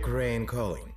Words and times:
Ukraine 0.00 0.46
Calling. 0.46 0.92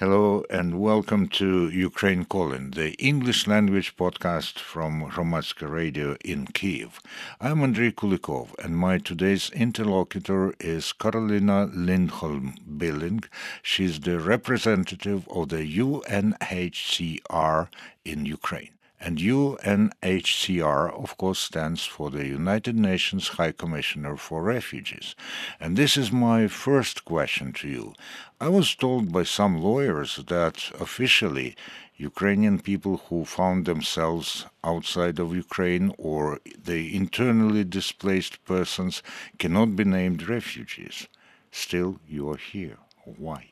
Hello 0.00 0.44
and 0.50 0.80
welcome 0.80 1.28
to 1.40 1.68
Ukraine 1.70 2.24
Calling, 2.24 2.72
the 2.72 2.90
English 2.94 3.46
language 3.46 3.96
podcast 3.96 4.58
from 4.58 4.92
Hromadske 5.12 5.70
Radio 5.70 6.16
in 6.24 6.48
Kiev. 6.48 7.00
I'm 7.40 7.62
Andrei 7.62 7.92
Kulikov, 7.92 8.48
and 8.62 8.76
my 8.76 8.98
today's 8.98 9.50
interlocutor 9.50 10.54
is 10.58 10.92
Karolina 10.92 11.70
Lindholm 11.72 12.56
Billing. 12.76 13.22
She's 13.62 14.00
the 14.00 14.18
representative 14.18 15.28
of 15.28 15.50
the 15.50 15.64
UNHCR 15.84 17.68
in 18.04 18.26
Ukraine. 18.26 18.75
And 18.98 19.18
UNHCR, 19.18 21.02
of 21.02 21.16
course, 21.18 21.38
stands 21.38 21.84
for 21.84 22.10
the 22.10 22.26
United 22.26 22.76
Nations 22.76 23.28
High 23.28 23.52
Commissioner 23.52 24.16
for 24.16 24.42
Refugees. 24.42 25.14
And 25.60 25.76
this 25.76 25.96
is 25.96 26.10
my 26.10 26.48
first 26.48 27.04
question 27.04 27.52
to 27.54 27.68
you. 27.68 27.94
I 28.40 28.48
was 28.48 28.74
told 28.74 29.12
by 29.12 29.24
some 29.24 29.60
lawyers 29.60 30.16
that 30.28 30.70
officially 30.80 31.56
Ukrainian 31.96 32.58
people 32.58 32.98
who 33.08 33.24
found 33.24 33.64
themselves 33.64 34.46
outside 34.62 35.18
of 35.18 35.34
Ukraine 35.34 35.94
or 35.96 36.40
the 36.62 36.94
internally 36.94 37.64
displaced 37.64 38.44
persons 38.44 39.02
cannot 39.38 39.76
be 39.76 39.84
named 39.84 40.28
refugees. 40.28 41.06
Still, 41.50 42.00
you 42.06 42.30
are 42.30 42.36
here. 42.36 42.78
Why? 43.04 43.50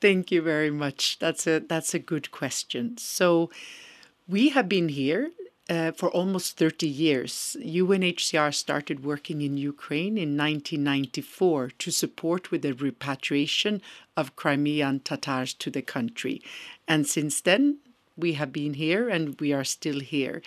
Thank 0.00 0.30
you 0.30 0.40
very 0.40 0.70
much. 0.70 1.18
That's 1.18 1.46
a 1.46 1.60
that's 1.60 1.92
a 1.94 1.98
good 1.98 2.30
question. 2.30 2.96
So 2.96 3.50
we 4.30 4.50
have 4.50 4.68
been 4.68 4.88
here 4.90 5.32
uh, 5.68 5.90
for 5.90 6.08
almost 6.10 6.56
30 6.56 6.86
years. 6.86 7.56
UNHCR 7.60 8.54
started 8.54 9.04
working 9.04 9.42
in 9.42 9.56
Ukraine 9.56 10.16
in 10.16 10.36
1994 10.36 11.70
to 11.78 11.90
support 11.90 12.50
with 12.50 12.62
the 12.62 12.72
repatriation 12.72 13.82
of 14.16 14.36
Crimean 14.36 15.00
Tatars 15.00 15.52
to 15.54 15.70
the 15.70 15.82
country. 15.82 16.42
And 16.86 17.06
since 17.06 17.40
then, 17.40 17.78
we 18.16 18.34
have 18.34 18.52
been 18.52 18.74
here 18.74 19.08
and 19.08 19.40
we 19.40 19.52
are 19.52 19.64
still 19.64 19.98
here. 20.00 20.42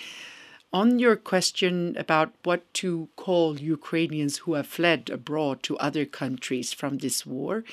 On 0.71 0.97
your 0.97 1.17
question 1.17 1.95
about 1.97 2.33
what 2.43 2.73
to 2.75 3.09
call 3.17 3.59
Ukrainians 3.59 4.37
who 4.37 4.53
have 4.53 4.67
fled 4.67 5.09
abroad 5.09 5.61
to 5.63 5.77
other 5.77 6.05
countries 6.05 6.71
from 6.71 6.97
this 6.97 7.25
war, 7.25 7.63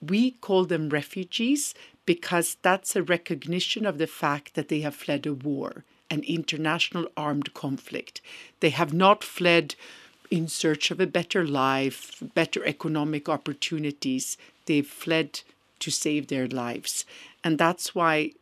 we 0.00 0.32
call 0.32 0.64
them 0.64 0.88
refugees 0.88 1.74
because 2.08 2.56
that's 2.62 2.96
a 2.96 3.02
recognition 3.02 3.84
of 3.84 3.98
the 3.98 4.06
fact 4.06 4.54
that 4.54 4.68
they 4.68 4.80
have 4.80 4.94
fled 4.94 5.26
a 5.26 5.34
war, 5.34 5.84
an 6.08 6.22
international 6.22 7.06
armed 7.18 7.52
conflict. 7.52 8.22
They 8.60 8.70
have 8.70 8.94
not 8.94 9.22
fled 9.22 9.74
in 10.30 10.48
search 10.48 10.90
of 10.90 11.00
a 11.00 11.06
better 11.06 11.46
life, 11.46 12.22
better 12.34 12.64
economic 12.64 13.28
opportunities. 13.28 14.38
They've 14.64 14.86
fled 14.86 15.42
to 15.80 15.90
save 15.90 16.28
their 16.28 16.48
lives. 16.48 17.04
And 17.44 17.58
that's 17.58 17.94
why 17.94 18.32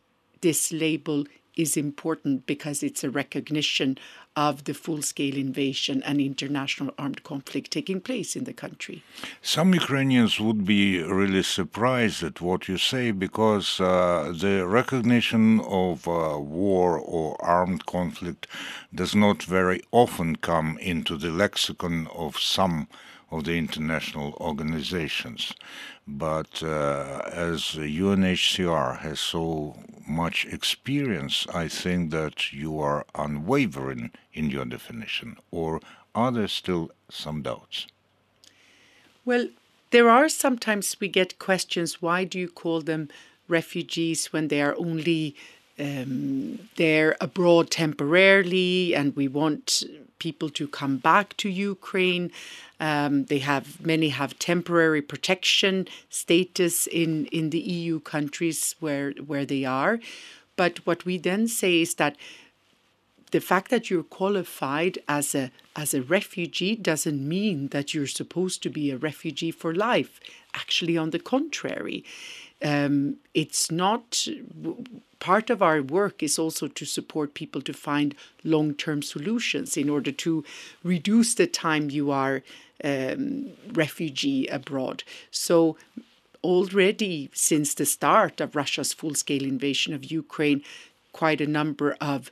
this 0.43 0.71
label 0.71 1.25
is 1.57 1.77
important 1.77 2.47
because 2.47 2.85
it's 2.85 3.03
a 3.03 3.11
recognition 3.11 3.99
of 4.37 4.65
the 4.65 4.75
full 4.75 5.01
scale 5.01 5.37
invasion 5.37 6.03
and 6.03 6.21
international 6.21 6.93
armed 6.99 7.23
conflict 7.25 7.71
taking 7.71 8.01
place 8.01 8.37
in 8.37 8.45
the 8.45 8.53
country. 8.53 9.03
Some 9.41 9.73
Ukrainians 9.73 10.39
would 10.39 10.67
be 10.67 11.03
really 11.03 11.43
surprised 11.43 12.23
at 12.23 12.41
what 12.43 12.69
you 12.69 12.77
say 12.77 13.13
because 13.13 13.81
uh, 13.81 14.35
the 14.39 14.67
recognition 14.67 15.61
of 15.61 16.07
uh, 16.07 16.39
war 16.39 16.99
or 16.99 17.43
armed 17.43 17.87
conflict 17.87 18.47
does 18.95 19.15
not 19.15 19.43
very 19.43 19.81
often 19.91 20.37
come 20.37 20.77
into 20.79 21.17
the 21.17 21.31
lexicon 21.31 22.07
of 22.09 22.39
some 22.39 22.89
of 23.31 23.45
the 23.45 23.59
international 23.59 24.35
organizations. 24.41 25.53
But 26.07 26.63
uh, 26.63 27.23
as 27.33 27.61
UNHCR 27.77 28.99
has 29.01 29.19
so 29.21 29.77
much 30.07 30.47
experience, 30.47 31.47
I 31.53 31.69
think 31.69 32.11
that 32.13 32.53
you 32.53 32.79
are 32.81 33.05
unwavering 33.15 34.13
in 34.33 34.51
your 34.51 34.65
definition, 34.65 35.37
or 35.51 35.81
are 36.15 36.31
there 36.31 36.49
still 36.49 36.91
some 37.11 37.43
doubts? 37.43 37.87
Well, 39.25 39.49
there 39.91 40.09
are 40.09 40.29
sometimes 40.29 40.97
we 41.01 41.09
get 41.09 41.39
questions 41.39 42.01
why 42.03 42.25
do 42.25 42.39
you 42.39 42.49
call 42.49 42.81
them 42.81 43.09
refugees 43.49 44.33
when 44.33 44.49
they 44.49 44.61
are 44.61 44.77
only 44.79 45.37
um, 45.79 46.59
abroad 47.21 47.71
temporarily 47.71 48.95
and 48.95 49.15
we 49.15 49.29
want 49.29 49.85
people 50.19 50.49
to 50.51 50.69
come 50.69 50.97
back 50.99 51.37
to 51.39 51.49
Ukraine. 51.49 52.31
Um, 52.81 53.25
they 53.25 53.39
have 53.39 53.85
many 53.85 54.09
have 54.11 54.39
temporary 54.39 55.03
protection 55.03 55.89
status 56.11 56.87
in 56.87 57.27
in 57.27 57.51
the 57.51 57.61
EU 57.61 58.01
countries 58.01 58.77
where 58.81 59.13
where 59.13 59.47
they 59.47 59.65
are. 59.65 59.99
But 60.57 60.87
what 60.87 61.05
we 61.05 61.19
then 61.19 61.49
say 61.49 61.81
is 61.81 61.95
that 61.97 62.17
the 63.33 63.41
fact 63.41 63.71
that 63.71 63.91
you're 63.91 64.03
qualified 64.03 64.99
as 65.09 65.35
a 65.35 65.51
as 65.75 65.93
a 65.93 66.03
refugee 66.03 66.75
doesn't 66.77 67.29
mean 67.37 67.69
that 67.69 67.93
you're 67.93 68.07
supposed 68.07 68.63
to 68.63 68.71
be 68.71 68.91
a 68.91 68.97
refugee 68.97 69.51
for 69.51 69.75
life. 69.75 70.21
Actually, 70.55 70.97
on 70.97 71.11
the 71.11 71.19
contrary, 71.19 72.05
um, 72.63 73.17
it's 73.35 73.71
not 73.71 74.27
part 75.19 75.51
of 75.51 75.63
our 75.63 75.83
work 75.83 76.23
is 76.23 76.39
also 76.39 76.69
to 76.69 76.85
support 76.85 77.35
people 77.35 77.63
to 77.63 77.73
find 77.73 78.15
long 78.45 78.75
term 78.75 79.03
solutions 79.03 79.77
in 79.77 79.89
order 79.89 80.13
to 80.13 80.45
reduce 80.83 81.35
the 81.35 81.47
time 81.47 81.91
you 81.91 82.11
are 82.11 82.43
um, 82.85 83.51
refugee 83.73 84.47
abroad. 84.49 85.03
So 85.31 85.77
already 86.43 87.31
since 87.33 87.75
the 87.75 87.87
start 87.87 88.41
of 88.41 88.57
Russia's 88.57 88.93
full 88.93 89.15
scale 89.15 89.45
invasion 89.45 89.95
of 89.95 90.11
Ukraine, 90.11 90.63
quite 91.13 91.41
a 91.41 91.47
number 91.47 91.97
of 92.01 92.31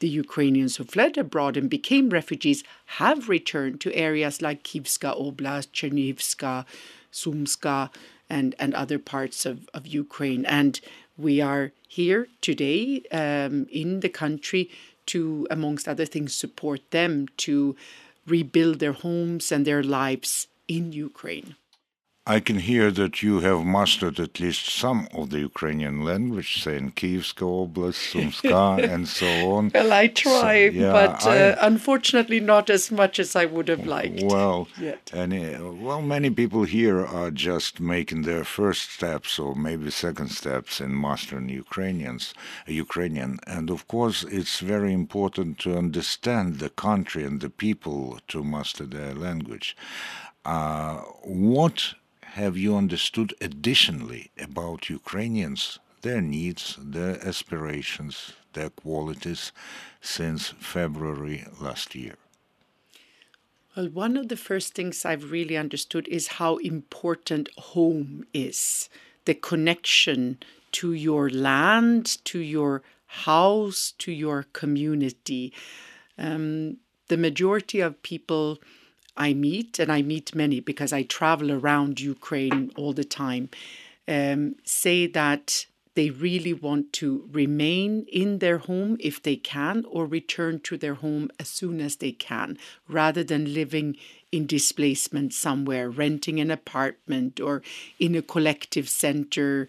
the 0.00 0.08
Ukrainians 0.08 0.76
who 0.76 0.84
fled 0.84 1.18
abroad 1.18 1.56
and 1.56 1.68
became 1.68 2.10
refugees 2.10 2.62
have 3.00 3.28
returned 3.28 3.80
to 3.80 3.94
areas 3.94 4.40
like 4.40 4.62
Kivska 4.62 5.10
Oblast, 5.20 5.68
Chernivska, 5.72 6.64
Sumska, 7.12 7.90
and, 8.30 8.54
and 8.58 8.74
other 8.74 8.98
parts 8.98 9.46
of, 9.46 9.68
of 9.74 9.86
Ukraine. 9.86 10.44
And 10.46 10.80
we 11.16 11.40
are 11.40 11.72
here 11.88 12.28
today 12.40 13.02
um, 13.10 13.66
in 13.70 14.00
the 14.00 14.08
country 14.08 14.70
to, 15.06 15.46
amongst 15.50 15.88
other 15.88 16.04
things, 16.04 16.34
support 16.34 16.80
them 16.90 17.26
to 17.38 17.76
rebuild 18.26 18.78
their 18.78 18.92
homes 18.92 19.50
and 19.50 19.64
their 19.64 19.82
lives 19.82 20.46
in 20.68 20.92
Ukraine. 20.92 21.56
I 22.30 22.40
can 22.40 22.58
hear 22.58 22.90
that 22.90 23.22
you 23.22 23.40
have 23.40 23.64
mastered 23.64 24.20
at 24.20 24.38
least 24.38 24.68
some 24.68 25.08
of 25.14 25.30
the 25.30 25.38
Ukrainian 25.38 26.04
language, 26.04 26.62
say 26.62 26.76
in 26.76 26.92
Kievska 26.92 27.46
Oblast, 27.60 28.00
Sumska, 28.10 28.84
and 28.92 29.08
so 29.08 29.26
on. 29.52 29.70
Well, 29.72 29.94
I 29.94 30.08
try, 30.08 30.68
so, 30.68 30.74
yeah, 30.74 30.92
but 30.92 31.26
uh, 31.26 31.56
unfortunately 31.62 32.40
not 32.40 32.68
as 32.68 32.90
much 32.90 33.18
as 33.18 33.34
I 33.34 33.46
would 33.46 33.68
have 33.68 33.86
liked. 33.86 34.22
Well, 34.22 34.68
yet. 34.78 35.10
and 35.14 35.32
uh, 35.32 35.72
well, 35.72 36.02
many 36.02 36.28
people 36.28 36.64
here 36.64 37.02
are 37.02 37.30
just 37.30 37.80
making 37.80 38.22
their 38.22 38.44
first 38.44 38.90
steps 38.90 39.38
or 39.38 39.54
maybe 39.54 39.90
second 39.90 40.28
steps 40.30 40.82
in 40.82 41.00
mastering 41.00 41.48
Ukrainians, 41.48 42.34
Ukrainian, 42.66 43.38
and 43.46 43.70
of 43.70 43.88
course, 43.88 44.22
it's 44.24 44.60
very 44.60 44.92
important 44.92 45.58
to 45.60 45.78
understand 45.78 46.58
the 46.58 46.68
country 46.68 47.24
and 47.24 47.40
the 47.40 47.48
people 47.48 48.18
to 48.28 48.44
master 48.44 48.84
their 48.84 49.14
language. 49.14 49.74
Uh, 50.44 50.98
what 51.24 51.94
have 52.32 52.56
you 52.56 52.76
understood 52.76 53.34
additionally 53.40 54.30
about 54.38 54.90
Ukrainians, 54.90 55.78
their 56.02 56.20
needs, 56.20 56.76
their 56.78 57.16
aspirations, 57.26 58.32
their 58.52 58.70
qualities 58.70 59.52
since 60.00 60.48
February 60.48 61.44
last 61.60 61.94
year? 61.94 62.16
Well, 63.74 63.88
one 63.88 64.16
of 64.16 64.28
the 64.28 64.36
first 64.36 64.74
things 64.74 65.04
I've 65.04 65.30
really 65.30 65.56
understood 65.56 66.06
is 66.08 66.38
how 66.38 66.56
important 66.56 67.48
home 67.56 68.24
is 68.32 68.88
the 69.24 69.34
connection 69.34 70.38
to 70.72 70.92
your 70.92 71.30
land, 71.30 72.18
to 72.24 72.40
your 72.40 72.82
house, 73.06 73.94
to 73.98 74.12
your 74.12 74.46
community. 74.52 75.52
Um, 76.18 76.78
the 77.08 77.16
majority 77.16 77.80
of 77.80 78.02
people 78.02 78.58
I 79.18 79.34
meet, 79.34 79.78
and 79.78 79.90
I 79.92 80.00
meet 80.02 80.34
many 80.34 80.60
because 80.60 80.92
I 80.92 81.02
travel 81.02 81.50
around 81.52 82.00
Ukraine 82.00 82.70
all 82.76 82.92
the 82.92 83.04
time, 83.04 83.50
um, 84.06 84.54
say 84.64 85.06
that 85.08 85.66
they 85.94 86.10
really 86.10 86.52
want 86.52 86.92
to 86.92 87.28
remain 87.32 88.06
in 88.12 88.38
their 88.38 88.58
home 88.58 88.96
if 89.00 89.20
they 89.20 89.34
can 89.34 89.84
or 89.90 90.06
return 90.06 90.60
to 90.60 90.76
their 90.76 90.94
home 90.94 91.28
as 91.40 91.48
soon 91.48 91.80
as 91.80 91.96
they 91.96 92.12
can, 92.12 92.56
rather 92.88 93.24
than 93.24 93.52
living 93.52 93.96
in 94.30 94.46
displacement 94.46 95.34
somewhere, 95.34 95.90
renting 95.90 96.38
an 96.38 96.52
apartment 96.52 97.40
or 97.40 97.62
in 97.98 98.14
a 98.14 98.22
collective 98.22 98.88
center 98.88 99.66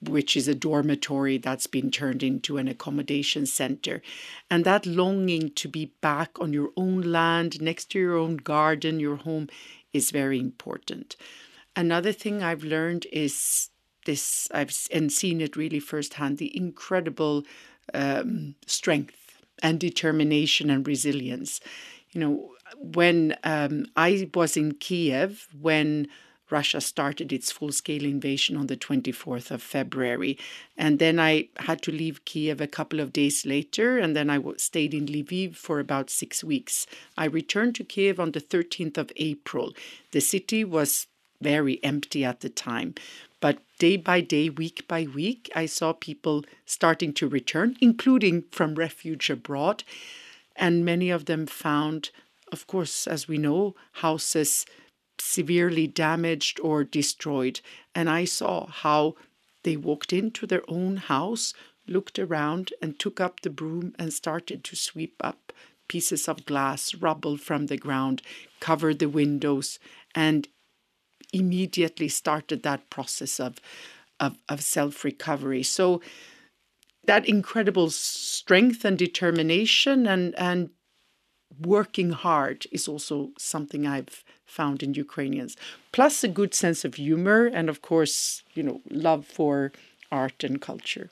which 0.00 0.36
is 0.36 0.46
a 0.46 0.54
dormitory 0.54 1.38
that's 1.38 1.66
been 1.66 1.90
turned 1.90 2.22
into 2.22 2.58
an 2.58 2.68
accommodation 2.68 3.46
center. 3.46 4.02
And 4.50 4.64
that 4.64 4.86
longing 4.86 5.50
to 5.54 5.68
be 5.68 5.92
back 6.00 6.38
on 6.40 6.52
your 6.52 6.70
own 6.76 7.00
land, 7.00 7.60
next 7.60 7.90
to 7.90 7.98
your 7.98 8.16
own 8.16 8.36
garden, 8.36 9.00
your 9.00 9.16
home, 9.16 9.48
is 9.92 10.10
very 10.10 10.38
important. 10.38 11.16
Another 11.74 12.12
thing 12.12 12.42
I've 12.42 12.64
learned 12.64 13.06
is 13.12 13.70
this, 14.04 14.48
I've 14.52 14.72
and 14.92 15.10
seen 15.10 15.40
it 15.40 15.56
really 15.56 15.80
firsthand 15.80 16.38
the 16.38 16.56
incredible 16.56 17.44
um, 17.92 18.54
strength 18.66 19.16
and 19.62 19.80
determination 19.80 20.70
and 20.70 20.86
resilience. 20.86 21.60
You 22.10 22.20
know, 22.20 22.50
when 22.78 23.36
um, 23.44 23.86
I 23.96 24.28
was 24.34 24.56
in 24.56 24.72
Kiev, 24.74 25.48
when 25.58 26.08
Russia 26.50 26.80
started 26.80 27.32
its 27.32 27.50
full 27.50 27.72
scale 27.72 28.04
invasion 28.04 28.56
on 28.56 28.66
the 28.66 28.76
24th 28.76 29.50
of 29.50 29.62
February. 29.62 30.38
And 30.76 30.98
then 30.98 31.18
I 31.18 31.48
had 31.56 31.82
to 31.82 31.92
leave 31.92 32.24
Kiev 32.24 32.60
a 32.60 32.66
couple 32.66 33.00
of 33.00 33.12
days 33.12 33.44
later, 33.44 33.98
and 33.98 34.14
then 34.14 34.30
I 34.30 34.40
stayed 34.56 34.94
in 34.94 35.06
Lviv 35.06 35.56
for 35.56 35.80
about 35.80 36.10
six 36.10 36.44
weeks. 36.44 36.86
I 37.16 37.24
returned 37.24 37.74
to 37.76 37.84
Kiev 37.84 38.20
on 38.20 38.32
the 38.32 38.40
13th 38.40 38.98
of 38.98 39.10
April. 39.16 39.72
The 40.12 40.20
city 40.20 40.64
was 40.64 41.06
very 41.40 41.82
empty 41.84 42.24
at 42.24 42.40
the 42.40 42.48
time. 42.48 42.94
But 43.40 43.58
day 43.78 43.96
by 43.96 44.20
day, 44.20 44.48
week 44.48 44.88
by 44.88 45.04
week, 45.04 45.50
I 45.54 45.66
saw 45.66 45.92
people 45.92 46.44
starting 46.64 47.12
to 47.14 47.28
return, 47.28 47.76
including 47.80 48.44
from 48.50 48.74
refuge 48.74 49.28
abroad. 49.30 49.84
And 50.54 50.84
many 50.84 51.10
of 51.10 51.26
them 51.26 51.46
found, 51.46 52.10
of 52.50 52.66
course, 52.66 53.06
as 53.06 53.28
we 53.28 53.36
know, 53.36 53.74
houses 53.92 54.64
severely 55.18 55.86
damaged 55.86 56.60
or 56.60 56.84
destroyed. 56.84 57.60
And 57.94 58.08
I 58.08 58.24
saw 58.24 58.66
how 58.66 59.14
they 59.62 59.76
walked 59.76 60.12
into 60.12 60.46
their 60.46 60.62
own 60.68 60.96
house, 60.96 61.54
looked 61.86 62.18
around, 62.18 62.72
and 62.80 62.98
took 62.98 63.20
up 63.20 63.40
the 63.40 63.50
broom 63.50 63.94
and 63.98 64.12
started 64.12 64.64
to 64.64 64.76
sweep 64.76 65.14
up 65.20 65.52
pieces 65.88 66.28
of 66.28 66.46
glass, 66.46 66.94
rubble 66.94 67.36
from 67.36 67.66
the 67.66 67.76
ground, 67.76 68.22
covered 68.60 68.98
the 68.98 69.08
windows, 69.08 69.78
and 70.14 70.48
immediately 71.32 72.08
started 72.08 72.62
that 72.62 72.88
process 72.90 73.38
of, 73.40 73.60
of, 74.20 74.36
of 74.48 74.62
self 74.62 75.04
recovery. 75.04 75.62
So, 75.62 76.00
that 77.04 77.28
incredible 77.28 77.90
strength 77.90 78.84
and 78.84 78.98
determination 78.98 80.08
and, 80.08 80.34
and 80.36 80.70
working 81.60 82.10
hard 82.10 82.66
is 82.72 82.88
also 82.88 83.30
something 83.38 83.86
I've 83.86 84.24
found 84.46 84.82
in 84.82 84.94
Ukrainians. 84.94 85.56
Plus 85.92 86.24
a 86.24 86.28
good 86.28 86.54
sense 86.54 86.84
of 86.84 86.94
humor 86.94 87.46
and 87.46 87.68
of 87.68 87.82
course, 87.82 88.42
you 88.54 88.62
know, 88.62 88.80
love 88.90 89.26
for 89.26 89.72
art 90.10 90.44
and 90.44 90.60
culture. 90.60 91.10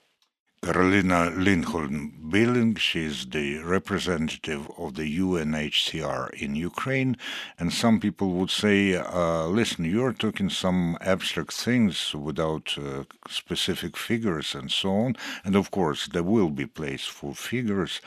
Karolina 0.64 1.30
Lindholm 1.36 2.30
Billing, 2.30 2.76
she 2.76 3.04
is 3.04 3.26
the 3.26 3.58
representative 3.58 4.66
of 4.78 4.94
the 4.94 5.18
UNHCR 5.18 6.30
in 6.30 6.56
Ukraine. 6.56 7.18
And 7.58 7.70
some 7.70 8.00
people 8.00 8.30
would 8.30 8.50
say, 8.50 8.96
uh, 8.96 9.44
listen, 9.44 9.84
you're 9.84 10.14
talking 10.14 10.48
some 10.48 10.96
abstract 11.02 11.52
things 11.52 12.14
without 12.14 12.78
uh, 12.78 13.04
specific 13.28 13.94
figures 13.98 14.54
and 14.54 14.70
so 14.70 14.90
on. 15.04 15.16
And 15.44 15.54
of 15.54 15.70
course, 15.70 16.08
there 16.08 16.22
will 16.22 16.48
be 16.48 16.64
place 16.64 17.04
for 17.04 17.34
figures 17.34 18.00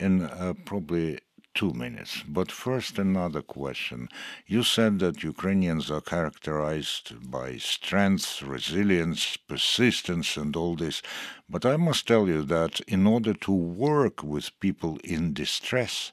in 0.00 0.22
uh, 0.22 0.54
probably 0.64 1.20
two 1.54 1.72
minutes. 1.72 2.22
But 2.26 2.50
first, 2.50 2.98
another 2.98 3.42
question. 3.42 4.08
You 4.46 4.62
said 4.62 4.98
that 5.00 5.22
Ukrainians 5.22 5.90
are 5.90 6.00
characterized 6.00 7.30
by 7.30 7.58
strength, 7.58 8.42
resilience, 8.42 9.36
persistence, 9.36 10.36
and 10.36 10.54
all 10.56 10.76
this. 10.76 11.02
But 11.48 11.64
I 11.66 11.76
must 11.76 12.06
tell 12.06 12.28
you 12.28 12.42
that 12.42 12.80
in 12.80 13.06
order 13.06 13.34
to 13.34 13.52
work 13.52 14.22
with 14.22 14.58
people 14.60 14.98
in 15.04 15.32
distress, 15.32 16.12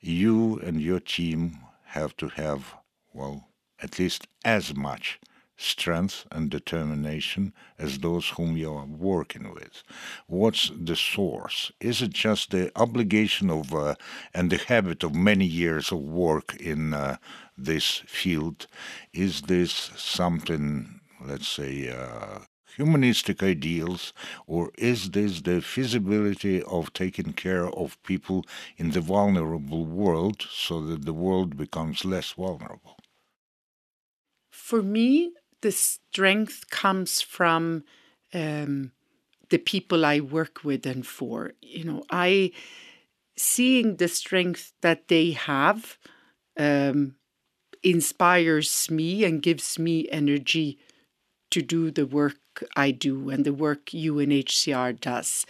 you 0.00 0.58
and 0.60 0.80
your 0.80 1.00
team 1.00 1.58
have 1.84 2.16
to 2.18 2.28
have, 2.28 2.74
well, 3.12 3.48
at 3.82 3.98
least 3.98 4.26
as 4.44 4.74
much 4.74 5.18
strength 5.56 6.26
and 6.30 6.50
determination 6.50 7.52
as 7.78 7.98
those 7.98 8.30
whom 8.30 8.56
you 8.56 8.72
are 8.72 8.86
working 8.86 9.52
with? 9.52 9.82
What's 10.26 10.70
the 10.78 10.96
source? 10.96 11.72
Is 11.80 12.02
it 12.02 12.12
just 12.12 12.50
the 12.50 12.70
obligation 12.76 13.50
of 13.50 13.74
uh, 13.74 13.94
and 14.34 14.50
the 14.50 14.58
habit 14.58 15.02
of 15.02 15.14
many 15.14 15.46
years 15.46 15.92
of 15.92 16.00
work 16.00 16.56
in 16.56 16.94
uh, 16.94 17.16
this 17.56 18.02
field? 18.06 18.66
Is 19.12 19.42
this 19.42 19.72
something, 19.96 21.00
let's 21.20 21.48
say, 21.48 21.88
uh, 21.90 22.40
humanistic 22.76 23.42
ideals, 23.42 24.12
or 24.46 24.70
is 24.76 25.10
this 25.10 25.40
the 25.40 25.60
feasibility 25.62 26.62
of 26.64 26.92
taking 26.92 27.32
care 27.32 27.68
of 27.68 28.02
people 28.02 28.44
in 28.76 28.90
the 28.90 29.00
vulnerable 29.00 29.86
world 29.86 30.46
so 30.50 30.80
that 30.82 31.06
the 31.06 31.14
world 31.14 31.56
becomes 31.56 32.04
less 32.04 32.32
vulnerable? 32.32 32.98
For 34.50 34.82
me, 34.82 35.32
the 35.66 35.72
strength 35.72 36.70
comes 36.70 37.20
from 37.20 37.82
um, 38.32 38.92
the 39.50 39.58
people 39.58 40.04
I 40.04 40.20
work 40.20 40.62
with 40.62 40.86
and 40.86 41.04
for. 41.04 41.54
You 41.60 41.82
know, 41.82 42.04
I 42.08 42.52
seeing 43.36 43.96
the 43.96 44.06
strength 44.06 44.74
that 44.82 45.08
they 45.08 45.32
have 45.32 45.98
um, 46.56 47.16
inspires 47.82 48.88
me 48.92 49.24
and 49.24 49.42
gives 49.42 49.76
me 49.76 50.08
energy 50.10 50.78
to 51.50 51.62
do 51.62 51.90
the 51.90 52.06
work 52.06 52.62
I 52.76 52.92
do 52.92 53.28
and 53.28 53.44
the 53.44 53.52
work 53.52 53.86
UNHCR 53.86 55.00
does. 55.00 55.46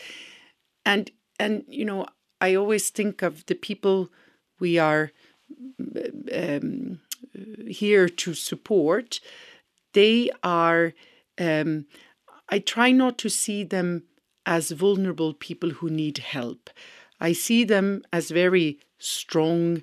And 0.87 1.11
and 1.39 1.63
you 1.69 1.85
know, 1.85 2.07
I 2.41 2.55
always 2.55 2.89
think 2.89 3.21
of 3.21 3.45
the 3.45 3.55
people 3.55 4.09
we 4.59 4.79
are 4.79 5.13
um, 6.33 7.01
here 7.69 8.09
to 8.09 8.33
support 8.33 9.21
they 9.97 10.31
are, 10.43 10.93
um, 11.41 11.87
I 12.51 12.59
try 12.59 12.93
not 12.93 13.17
to 13.19 13.31
see 13.31 13.65
them 13.65 14.05
as 14.45 14.71
vulnerable 14.71 15.33
people 15.33 15.71
who 15.71 15.89
need 15.89 16.19
help. 16.19 16.69
I 17.19 17.33
see 17.33 17.65
them 17.65 18.03
as 18.13 18.31
very 18.31 18.79
strong, 18.99 19.83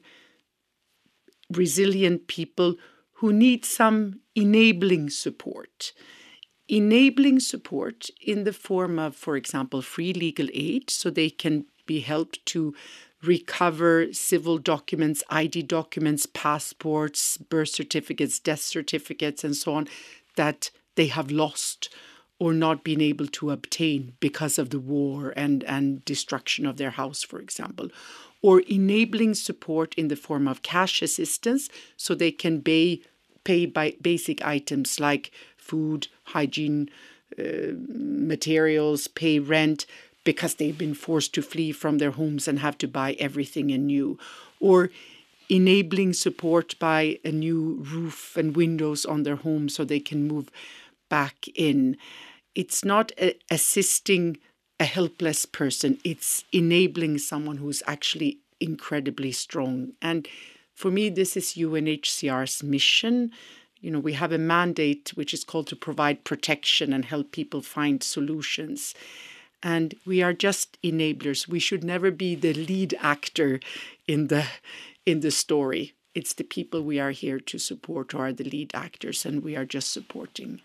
resilient 1.52 2.28
people 2.28 2.76
who 3.20 3.34
need 3.34 3.66
some 3.66 4.22
enabling 4.36 5.10
support. 5.10 5.94
Enabling 6.68 7.40
support 7.40 8.10
in 8.22 8.44
the 8.44 8.54
form 8.54 9.00
of, 9.00 9.16
for 9.16 9.36
example, 9.36 9.82
free 9.82 10.14
legal 10.14 10.48
aid, 10.54 10.92
so 10.92 11.10
they 11.10 11.32
can 11.32 11.66
be 11.88 12.02
helped 12.02 12.46
to 12.54 12.74
recover 13.24 14.12
civil 14.14 14.58
documents, 14.58 15.24
ID 15.30 15.64
documents, 15.64 16.26
passports, 16.26 17.38
birth 17.38 17.70
certificates, 17.70 18.40
death 18.40 18.62
certificates, 18.62 19.44
and 19.44 19.56
so 19.56 19.76
on 19.76 19.88
that 20.36 20.70
they 20.96 21.08
have 21.08 21.32
lost 21.32 21.90
or 22.40 22.54
not 22.54 22.84
been 22.84 23.02
able 23.02 23.28
to 23.28 23.52
obtain 23.52 24.14
because 24.20 24.60
of 24.60 24.70
the 24.70 24.80
war 24.80 25.34
and, 25.38 25.64
and 25.64 26.04
destruction 26.04 26.66
of 26.66 26.78
their 26.78 26.92
house, 26.92 27.24
for 27.24 27.40
example, 27.40 27.88
or 28.42 28.60
enabling 28.62 29.34
support 29.34 29.94
in 29.96 30.10
the 30.10 30.16
form 30.16 30.48
of 30.48 30.62
cash 30.62 31.02
assistance 31.02 31.70
so 31.96 32.14
they 32.14 32.32
can 32.32 32.62
pay, 32.62 33.02
pay 33.46 33.66
by 33.66 33.96
basic 34.02 34.44
items 34.46 35.00
like 35.00 35.32
food, 35.56 36.08
hygiene, 36.26 36.90
uh, 37.40 37.72
materials, 37.78 39.08
pay 39.08 39.40
rent, 39.40 39.86
because 40.24 40.56
they've 40.56 40.78
been 40.78 40.94
forced 40.94 41.34
to 41.34 41.42
flee 41.42 41.72
from 41.72 41.98
their 41.98 42.12
homes 42.12 42.48
and 42.48 42.60
have 42.60 42.78
to 42.80 42.88
buy 42.88 43.14
everything 43.14 43.72
anew, 43.72 44.18
or 44.60 44.90
enabling 45.50 46.14
support 46.14 46.78
by 46.80 47.20
a 47.26 47.32
new 47.32 47.86
roof 47.92 48.38
and 48.38 48.56
windows 48.56 49.06
on 49.06 49.24
their 49.24 49.36
home 49.36 49.68
so 49.70 49.84
they 49.84 50.00
can 50.00 50.28
move 50.28 50.50
back 51.10 51.46
in. 51.56 51.98
It's 52.56 52.86
not 52.86 53.12
a- 53.20 53.38
assisting 53.52 54.38
a 54.80 54.86
helpless 54.86 55.46
person, 55.46 56.00
it's 56.04 56.44
enabling 56.52 57.20
someone 57.20 57.58
who's 57.58 57.84
actually 57.86 58.40
incredibly 58.60 59.32
strong. 59.32 59.94
And 60.02 60.28
for 60.74 60.90
me, 60.90 61.10
this 61.10 61.38
is 61.38 61.54
UNHCR's 61.54 62.64
mission. 62.64 63.32
You 63.80 63.92
know, 63.92 64.00
we 64.00 64.14
have 64.14 64.32
a 64.32 64.38
mandate 64.38 65.12
which 65.16 65.34
is 65.34 65.44
called 65.44 65.68
to 65.68 65.76
provide 65.76 66.24
protection 66.24 66.92
and 66.94 67.06
help 67.06 67.32
people 67.32 67.62
find 67.62 68.02
solutions 68.02 68.96
and 69.64 69.96
we 70.06 70.22
are 70.22 70.34
just 70.34 70.78
enablers. 70.84 71.48
We 71.48 71.60
should 71.60 71.84
never 71.84 72.12
be 72.12 72.36
the 72.36 72.54
lead 72.54 72.96
actor 73.02 73.60
in 74.08 74.28
the 74.28 74.46
in 75.06 75.22
the 75.22 75.32
story. 75.32 75.94
It's 76.14 76.34
the 76.34 76.44
people 76.44 76.84
we 76.84 77.00
are 77.00 77.12
here 77.12 77.40
to 77.40 77.58
support 77.58 78.12
who 78.12 78.20
are 78.20 78.34
the 78.34 78.44
lead 78.44 78.72
actors, 78.76 79.26
and 79.26 79.44
we 79.44 79.56
are 79.56 79.66
just 79.66 79.92
supporting. 79.92 80.62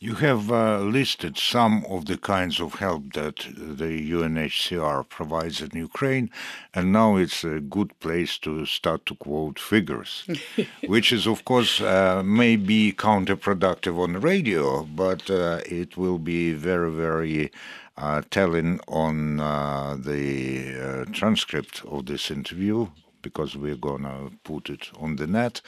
You 0.00 0.14
have 0.14 0.50
uh, 0.50 0.80
listed 0.80 1.36
some 1.38 1.84
of 1.88 2.06
the 2.06 2.16
kinds 2.16 2.58
of 2.58 2.74
help 2.74 3.12
that 3.12 3.36
the 3.56 4.10
UNHCR 4.10 5.08
provides 5.08 5.60
in 5.60 5.70
Ukraine, 5.74 6.30
and 6.74 6.90
now 6.90 7.16
it's 7.16 7.44
a 7.44 7.60
good 7.60 7.98
place 8.00 8.38
to 8.38 8.66
start 8.66 9.06
to 9.06 9.14
quote 9.14 9.58
figures, 9.58 10.26
which 10.86 11.12
is, 11.12 11.26
of 11.26 11.44
course, 11.44 11.80
uh, 11.80 12.22
may 12.24 12.56
be 12.56 12.92
counterproductive 12.92 13.98
on 14.02 14.14
the 14.14 14.20
radio, 14.20 14.82
but 14.84 15.30
uh, 15.30 15.60
it 15.66 15.96
will 15.96 16.18
be 16.18 16.54
very, 16.54 16.90
very 16.90 17.52
uh, 17.98 18.22
telling 18.30 18.80
on 18.88 19.40
uh, 19.40 19.96
the 19.98 20.74
uh, 20.80 21.04
transcript 21.12 21.82
of 21.86 22.06
this 22.06 22.30
interview 22.30 22.86
because 23.22 23.56
we're 23.56 23.76
going 23.76 24.02
to 24.02 24.30
put 24.44 24.70
it 24.70 24.88
on 24.98 25.16
the 25.16 25.26
net. 25.26 25.60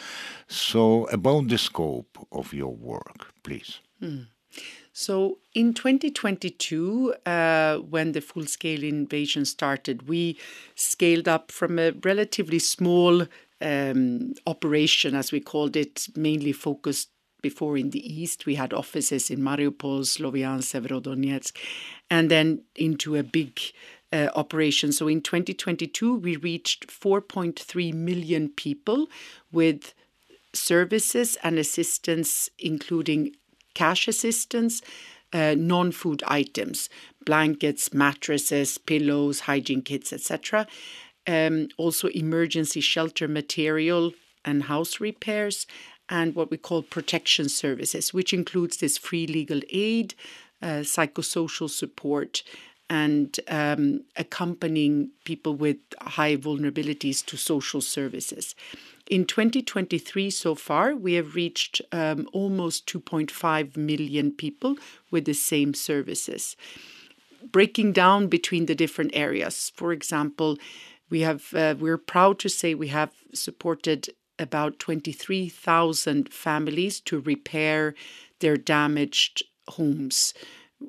So, 0.49 1.07
about 1.07 1.49
the 1.49 1.59
scope 1.59 2.27
of 2.33 2.55
your 2.55 2.75
work, 2.75 3.33
please. 3.43 3.81
Hmm. 3.99 4.23
So, 4.93 5.39
in 5.55 5.75
2022, 5.75 7.15
uh, 7.27 7.79
when 7.79 8.13
the 8.13 8.21
full 8.21 8.47
scale 8.47 8.83
invasion 8.83 9.45
started, 9.45 10.09
we 10.09 10.39
scaled 10.75 11.29
up 11.29 11.53
from 11.53 11.79
a 11.79 11.93
relatively 12.05 12.59
small 12.59 13.27
um, 13.61 14.35
operation, 14.47 15.15
as 15.15 15.33
we 15.33 15.41
called 15.41 15.77
it, 15.77 16.09
mainly 16.17 16.53
focused 16.53 17.11
before 17.43 17.77
in 17.77 17.91
the 17.91 18.23
east. 18.23 18.47
We 18.47 18.55
had 18.55 18.73
offices 18.73 19.31
in 19.31 19.41
Mariupol, 19.41 20.05
Sloviansk, 20.05 20.81
Severodonetsk, 20.81 21.53
and 22.11 22.31
then 22.31 22.63
into 22.77 23.17
a 23.17 23.23
big 23.23 23.61
uh, 24.13 24.29
operation. 24.35 24.93
So 24.93 25.09
in 25.09 25.21
2022, 25.21 26.15
we 26.17 26.37
reached 26.37 26.89
4.3 26.89 27.95
million 27.95 28.49
people 28.49 29.09
with 29.53 29.95
services 30.53 31.37
and 31.43 31.59
assistance, 31.59 32.51
including 32.59 33.37
cash 33.75 34.09
assistance, 34.09 34.83
uh, 35.33 35.55
non 35.57 35.93
food 35.93 36.23
items, 36.27 36.89
blankets, 37.25 37.95
mattresses, 37.95 38.79
pillows, 38.79 39.41
hygiene 39.41 39.83
kits, 39.83 40.13
etc. 40.13 40.67
Um, 41.27 41.69
also, 41.77 42.09
emergency 42.09 42.81
shelter 42.81 43.29
material 43.29 44.13
and 44.45 44.65
house 44.65 45.01
repairs, 45.01 45.67
and 46.11 46.35
what 46.35 46.51
we 46.51 46.57
call 46.57 46.83
protection 46.83 47.49
services, 47.49 48.13
which 48.13 48.35
includes 48.35 48.79
this 48.79 48.99
free 48.99 49.27
legal 49.27 49.61
aid, 49.71 50.15
uh, 50.61 50.83
psychosocial 50.83 51.71
support, 51.71 52.43
and 52.91 53.39
um, 53.47 54.03
accompanying 54.17 55.11
people 55.25 55.55
with 55.55 55.77
high 56.01 56.37
vulnerabilities 56.37 57.25
to 57.25 57.37
social 57.37 57.81
services. 57.81 58.57
In 59.09 59.25
2023, 59.25 60.29
so 60.31 60.57
far, 60.57 60.95
we 60.95 61.15
have 61.15 61.37
reached 61.37 61.81
um, 61.93 62.29
almost 62.33 62.87
2.5 62.93 63.77
million 63.77 64.33
people 64.33 64.77
with 65.11 65.25
the 65.25 65.35
same 65.35 65.73
services. 65.73 66.57
Breaking 67.51 67.93
down 67.93 68.27
between 68.27 68.67
the 68.67 68.75
different 68.75 69.13
areas, 69.15 69.73
for 69.75 69.93
example, 69.93 70.59
we 71.11 71.21
have 71.21 71.53
uh, 71.55 71.75
we're 71.79 71.99
proud 71.99 72.39
to 72.41 72.49
say 72.49 72.75
we 72.75 72.89
have 72.89 73.13
supported 73.35 74.11
about 74.41 74.79
23,000 74.79 76.33
families 76.33 77.01
to 77.01 77.21
repair 77.21 77.95
their 78.41 78.57
damaged 78.57 79.43
homes. 79.69 80.35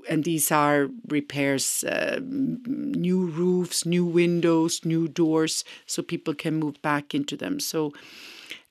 And 0.09 0.23
these 0.23 0.51
are 0.51 0.89
repairs, 1.07 1.83
uh, 1.83 2.19
new 2.23 3.25
roofs, 3.25 3.85
new 3.85 4.05
windows, 4.05 4.85
new 4.85 5.07
doors, 5.07 5.65
so 5.85 6.01
people 6.01 6.33
can 6.33 6.55
move 6.55 6.81
back 6.81 7.13
into 7.13 7.35
them. 7.35 7.59
So, 7.59 7.91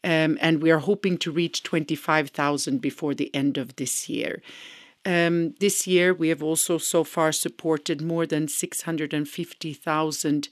um, 0.02 0.38
and 0.40 0.62
we 0.62 0.70
are 0.70 0.78
hoping 0.78 1.18
to 1.18 1.30
reach 1.30 1.62
25,000 1.62 2.80
before 2.80 3.14
the 3.14 3.32
end 3.34 3.58
of 3.58 3.76
this 3.76 4.08
year. 4.08 4.40
Um, 5.04 5.54
this 5.60 5.86
year, 5.86 6.14
we 6.14 6.28
have 6.28 6.42
also 6.42 6.78
so 6.78 7.04
far 7.04 7.32
supported 7.32 8.00
more 8.00 8.26
than 8.26 8.48
650,000 8.48 10.48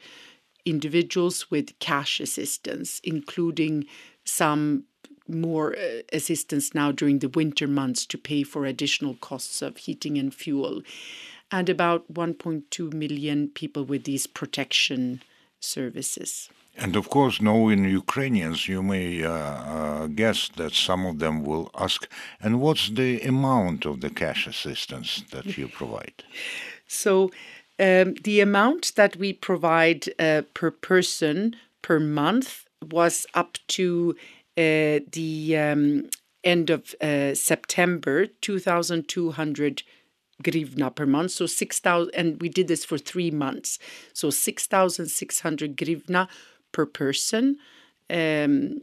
individuals 0.64 1.50
with 1.50 1.78
cash 1.78 2.20
assistance, 2.20 3.00
including 3.04 3.86
some 4.28 4.84
more 5.28 5.76
uh, 5.76 6.02
assistance 6.12 6.74
now 6.74 6.90
during 6.92 7.18
the 7.18 7.28
winter 7.28 7.66
months 7.66 8.06
to 8.06 8.18
pay 8.18 8.42
for 8.42 8.64
additional 8.64 9.14
costs 9.14 9.62
of 9.62 9.76
heating 9.76 10.18
and 10.18 10.34
fuel, 10.34 10.82
and 11.50 11.68
about 11.68 12.12
1.2 12.12 12.92
million 12.92 13.48
people 13.48 13.84
with 13.84 14.04
these 14.04 14.26
protection 14.26 15.22
services. 15.60 16.48
And 16.76 16.94
of 16.94 17.10
course, 17.10 17.40
knowing 17.40 17.84
Ukrainians, 17.84 18.68
you 18.68 18.82
may 18.82 19.24
uh, 19.24 19.30
uh, 19.30 20.06
guess 20.06 20.48
that 20.56 20.72
some 20.72 21.06
of 21.06 21.18
them 21.18 21.44
will 21.44 21.70
ask, 21.74 22.08
and 22.40 22.60
what's 22.60 22.88
the 22.88 23.20
amount 23.22 23.84
of 23.84 24.00
the 24.00 24.10
cash 24.10 24.46
assistance 24.46 25.24
that 25.32 25.58
you 25.58 25.66
provide? 25.80 26.22
So, 26.86 27.30
um, 27.80 28.14
the 28.22 28.40
amount 28.40 28.94
that 28.94 29.16
we 29.16 29.32
provide 29.32 30.08
uh, 30.18 30.42
per 30.54 30.70
person 30.70 31.56
per 31.82 31.98
month 31.98 32.67
was 32.84 33.26
up 33.34 33.58
to 33.68 34.14
uh, 34.56 35.00
the 35.12 35.56
um, 35.56 36.10
end 36.44 36.70
of 36.70 36.94
uh, 37.00 37.34
September, 37.34 38.26
2,200 38.26 39.82
grivna 40.42 40.94
per 40.94 41.06
month. 41.06 41.30
So 41.32 41.46
6,000, 41.46 42.14
and 42.14 42.40
we 42.40 42.48
did 42.48 42.68
this 42.68 42.84
for 42.84 42.98
three 42.98 43.30
months. 43.30 43.78
So 44.12 44.30
6,600 44.30 45.76
grivna 45.76 46.28
per 46.72 46.86
person. 46.86 47.58
Um, 48.10 48.82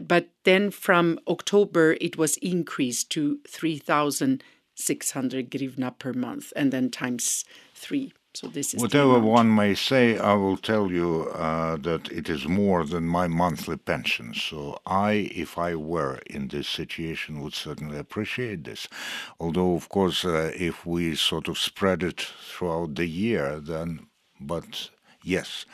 but 0.00 0.30
then 0.44 0.70
from 0.70 1.20
October, 1.28 1.98
it 2.00 2.16
was 2.16 2.38
increased 2.38 3.10
to 3.10 3.38
3,600 3.46 5.50
grivna 5.50 5.98
per 5.98 6.14
month, 6.14 6.54
and 6.56 6.72
then 6.72 6.90
times 6.90 7.44
three. 7.74 8.14
So 8.34 8.48
this 8.48 8.74
is 8.74 8.82
whatever 8.82 9.20
one 9.20 9.54
may 9.54 9.74
say. 9.74 10.18
I 10.18 10.34
will 10.34 10.56
tell 10.56 10.90
you 10.90 11.30
uh, 11.34 11.76
that 11.76 12.10
it 12.10 12.28
is 12.28 12.48
more 12.48 12.84
than 12.84 13.06
my 13.06 13.28
monthly 13.28 13.76
pension. 13.76 14.34
So 14.34 14.78
I, 14.84 15.30
if 15.32 15.56
I 15.56 15.76
were 15.76 16.18
in 16.26 16.48
this 16.48 16.68
situation, 16.68 17.42
would 17.42 17.54
certainly 17.54 17.96
appreciate 17.96 18.64
this. 18.64 18.88
Although, 19.38 19.76
of 19.76 19.88
course, 19.88 20.24
uh, 20.24 20.50
if 20.56 20.84
we 20.84 21.14
sort 21.14 21.46
of 21.46 21.58
spread 21.58 22.02
it 22.02 22.20
throughout 22.20 22.96
the 22.96 23.06
year, 23.06 23.60
then 23.60 24.08
but 24.40 24.90
yes, 25.22 25.64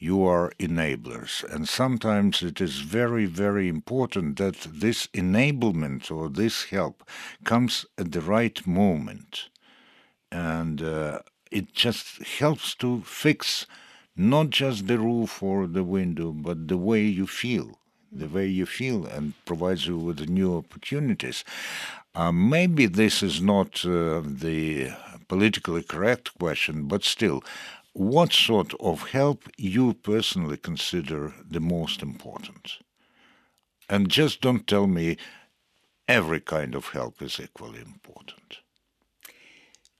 you 0.00 0.26
are 0.26 0.52
enablers. 0.58 1.44
And 1.44 1.68
sometimes 1.68 2.42
it 2.42 2.60
is 2.60 2.80
very, 2.80 3.26
very 3.26 3.68
important 3.68 4.38
that 4.38 4.66
this 4.68 5.06
enablement 5.08 6.10
or 6.10 6.28
this 6.28 6.64
help 6.64 7.08
comes 7.44 7.86
at 7.96 8.10
the 8.10 8.20
right 8.20 8.66
moment. 8.66 9.48
And 10.30 10.82
uh, 10.82 11.20
it 11.50 11.72
just 11.72 12.22
helps 12.22 12.74
to 12.76 13.02
fix 13.02 13.66
not 14.16 14.50
just 14.50 14.86
the 14.86 14.98
roof 14.98 15.42
or 15.42 15.66
the 15.66 15.84
window, 15.84 16.32
but 16.32 16.68
the 16.68 16.76
way 16.76 17.04
you 17.04 17.26
feel, 17.26 17.78
the 18.10 18.26
way 18.26 18.46
you 18.46 18.66
feel, 18.66 19.06
and 19.06 19.32
provides 19.44 19.86
you 19.86 19.96
with 19.96 20.28
new 20.28 20.56
opportunities. 20.56 21.44
Uh, 22.14 22.32
maybe 22.32 22.86
this 22.86 23.22
is 23.22 23.40
not 23.40 23.84
uh, 23.84 24.20
the 24.24 24.90
politically 25.28 25.82
correct 25.82 26.36
question, 26.38 26.88
but 26.88 27.04
still, 27.04 27.44
what 27.92 28.32
sort 28.32 28.74
of 28.80 29.10
help 29.10 29.44
you 29.56 29.94
personally 29.94 30.56
consider 30.56 31.32
the 31.48 31.60
most 31.60 32.02
important? 32.02 32.78
And 33.88 34.08
just 34.08 34.40
don't 34.40 34.66
tell 34.66 34.86
me 34.86 35.16
every 36.06 36.40
kind 36.40 36.74
of 36.74 36.88
help 36.88 37.22
is 37.22 37.38
equally 37.40 37.80
important. 37.80 38.58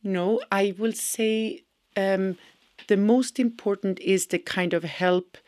No, 0.02 0.40
I 0.50 0.74
will 0.78 0.92
say 0.92 1.64
um, 1.96 2.36
the 2.86 2.96
most 2.96 3.38
important 3.38 4.00
is 4.00 4.26
the 4.26 4.38
kind 4.38 4.72
of 4.74 4.84
help 4.84 5.38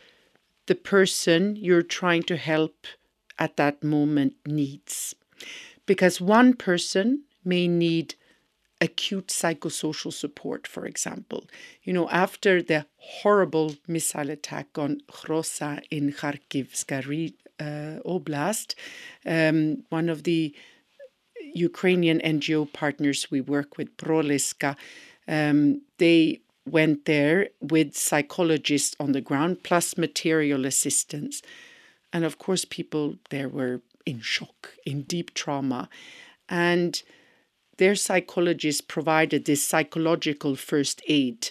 the 0.66 0.74
person 0.74 1.56
you're 1.56 1.82
trying 1.82 2.22
to 2.24 2.36
help 2.36 2.86
at 3.38 3.56
that 3.56 3.82
moment 3.82 4.34
needs. 4.46 5.14
Because 5.86 6.20
one 6.20 6.54
person 6.54 7.24
may 7.44 7.66
need 7.66 8.14
acute 8.80 9.28
psychosocial 9.28 10.12
support, 10.12 10.66
for 10.66 10.86
example. 10.86 11.44
You 11.82 11.92
know, 11.92 12.08
after 12.10 12.62
the 12.62 12.86
horrible 12.96 13.76
missile 13.86 14.30
attack 14.30 14.78
on 14.78 15.00
Hroza 15.10 15.82
in 15.90 16.12
Kharkivska 16.12 17.34
uh, 17.58 18.00
Oblast, 18.06 18.74
um, 19.26 19.84
one 19.90 20.08
of 20.08 20.22
the 20.24 20.54
Ukrainian 21.54 22.20
NGO 22.20 22.72
partners 22.72 23.30
we 23.30 23.40
work 23.40 23.76
with, 23.76 23.96
Proliska, 23.96 24.76
um, 25.26 25.82
they 25.98 26.40
went 26.66 27.04
there 27.04 27.48
with 27.60 27.96
psychologists 27.96 28.96
on 29.00 29.12
the 29.12 29.20
ground 29.20 29.62
plus 29.62 29.96
material 29.96 30.64
assistance. 30.64 31.42
And 32.12 32.24
of 32.24 32.38
course, 32.38 32.64
people 32.64 33.16
there 33.30 33.48
were 33.48 33.80
in 34.06 34.20
shock, 34.20 34.74
in 34.84 35.02
deep 35.02 35.34
trauma. 35.34 35.88
And 36.48 37.02
their 37.78 37.94
psychologists 37.94 38.80
provided 38.80 39.44
this 39.44 39.66
psychological 39.66 40.56
first 40.56 41.00
aid 41.08 41.50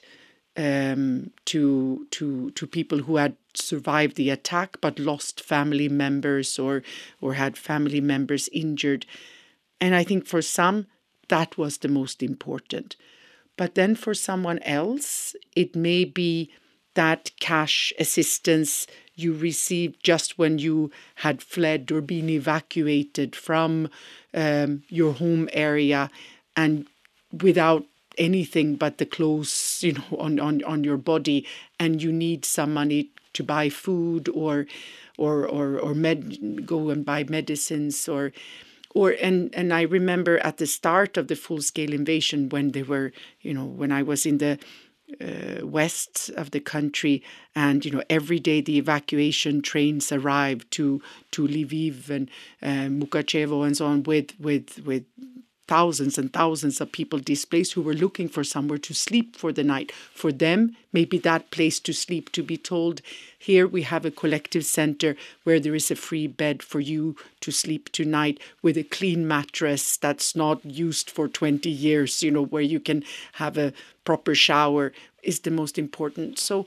um, 0.58 1.32
to 1.46 2.06
to 2.12 2.52
to 2.52 2.68
people 2.68 3.00
who 3.00 3.16
had 3.16 3.36
survived 3.54 4.16
the 4.16 4.30
attack 4.30 4.78
but 4.82 5.00
lost 5.00 5.42
family 5.42 5.90
members 5.90 6.60
or 6.60 6.84
or 7.22 7.34
had 7.36 7.58
family 7.58 8.02
members 8.02 8.50
injured. 8.50 9.06
And 9.82 9.96
I 9.96 10.04
think 10.04 10.26
for 10.26 10.42
some, 10.42 10.88
that 11.30 11.58
was 11.58 11.78
the 11.78 11.88
most 11.88 12.22
important. 12.22 12.96
But 13.58 13.76
then 13.76 13.96
for 13.96 14.14
someone 14.14 14.60
else, 14.60 15.36
it 15.56 15.76
may 15.76 16.06
be 16.06 16.52
that 16.96 17.32
cash 17.40 17.94
assistance 18.00 18.88
you 19.16 19.34
received 19.34 20.04
just 20.04 20.38
when 20.38 20.60
you 20.60 20.92
had 21.16 21.42
fled 21.42 21.92
or 21.92 22.02
been 22.02 22.30
evacuated 22.30 23.36
from 23.36 23.90
um, 24.34 24.84
your 24.88 25.14
home 25.14 25.50
area 25.54 26.10
and 26.56 26.88
without 27.42 27.86
anything 28.18 28.76
but 28.76 28.98
the 28.98 29.06
clothes, 29.06 29.80
you 29.82 29.94
know, 29.94 30.18
on, 30.18 30.40
on, 30.40 30.64
on 30.64 30.84
your 30.84 30.98
body, 30.98 31.46
and 31.80 32.02
you 32.02 32.12
need 32.12 32.46
some 32.46 32.74
money 32.74 33.10
to 33.34 33.44
buy 33.44 33.70
food 33.70 34.28
or 34.30 34.66
or 35.18 35.46
or 35.46 35.78
or 35.80 35.94
med 35.94 36.66
go 36.66 36.90
and 36.90 37.06
buy 37.06 37.24
medicines 37.26 38.08
or 38.10 38.32
or 38.96 39.12
and 39.22 39.54
and 39.56 39.74
I 39.74 39.82
remember 39.82 40.40
at 40.40 40.58
the 40.58 40.68
start 40.68 41.18
of 41.18 41.28
the 41.28 41.36
full 41.36 41.62
scale 41.62 41.94
invasion 41.94 42.50
when 42.50 42.72
they 42.72 42.84
were 42.84 43.12
you 43.42 43.54
know 43.54 43.66
when 43.66 43.92
I 43.92 44.04
was 44.04 44.26
in 44.26 44.38
the 44.40 44.60
uh, 45.22 45.66
west 45.66 46.30
of 46.36 46.52
the 46.52 46.60
country 46.60 47.24
and 47.56 47.84
you 47.84 47.92
know 47.92 48.04
every 48.10 48.40
day 48.40 48.62
the 48.62 48.78
evacuation 48.78 49.62
trains 49.62 50.12
arrived 50.12 50.70
to 50.72 51.02
to 51.32 51.48
Lviv 51.48 52.10
and 52.10 52.30
uh, 52.62 52.90
Mukachevo 52.90 53.66
and 53.66 53.76
so 53.76 53.86
on 53.86 54.04
with 54.04 54.40
with 54.40 54.80
with 54.86 55.06
thousands 55.70 56.18
and 56.18 56.34
thousands 56.34 56.82
of 56.82 56.92
people 56.92 57.20
displaced 57.20 57.74
who 57.74 57.84
were 57.84 57.94
looking 57.94 58.28
for 58.28 58.44
somewhere 58.44 58.80
to 58.80 58.94
sleep 58.96 59.36
for 59.36 59.54
the 59.54 59.64
night. 59.64 59.92
For 60.16 60.32
them, 60.32 60.76
maybe 60.92 61.20
that 61.20 61.52
place 61.52 61.80
to 61.82 61.94
sleep, 61.94 62.32
to 62.32 62.42
be 62.42 62.58
told, 62.58 63.02
here 63.38 63.68
we 63.68 63.84
have 63.84 64.04
a 64.04 64.18
collective 64.22 64.66
center 64.66 65.16
where 65.44 65.60
there 65.60 65.76
is 65.76 65.92
a 65.92 65.96
free 65.96 66.26
bed 66.26 66.64
for 66.64 66.80
you 66.80 67.16
to 67.42 67.52
sleep 67.52 67.92
tonight 67.92 68.40
with 68.64 68.78
a 68.78 68.84
clean 68.84 69.28
mattress 69.28 69.96
that's 69.96 70.36
not 70.36 70.66
used 70.66 71.12
for 71.12 71.28
20 71.28 71.70
years, 71.70 72.24
you 72.24 72.32
know, 72.32 72.46
where 72.46 72.64
you 72.64 72.80
can 72.80 73.04
have 73.34 73.56
a 73.56 73.72
proper 74.04 74.34
shower 74.34 74.92
is 75.22 75.42
the 75.42 75.52
most 75.52 75.78
important. 75.78 76.40
So 76.40 76.66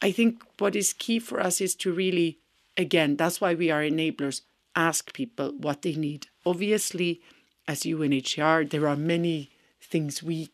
I 0.00 0.12
think 0.12 0.44
what 0.60 0.76
is 0.76 0.92
key 0.92 1.18
for 1.18 1.40
us 1.40 1.60
is 1.60 1.74
to 1.76 1.92
really, 1.92 2.38
again, 2.76 3.16
that's 3.16 3.40
why 3.40 3.54
we 3.54 3.72
are 3.72 3.82
enablers, 3.82 4.42
ask 4.76 5.12
people 5.12 5.54
what 5.58 5.82
they 5.82 5.94
need. 5.96 6.28
Obviously, 6.44 7.20
as 7.68 7.80
UNHCR, 7.82 8.70
there 8.70 8.88
are 8.88 8.96
many 8.96 9.50
things 9.80 10.22
we 10.22 10.50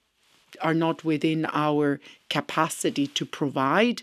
are 0.61 0.75
not 0.75 1.05
within 1.05 1.47
our 1.53 2.01
capacity 2.29 3.07
to 3.07 3.25
provide, 3.25 4.03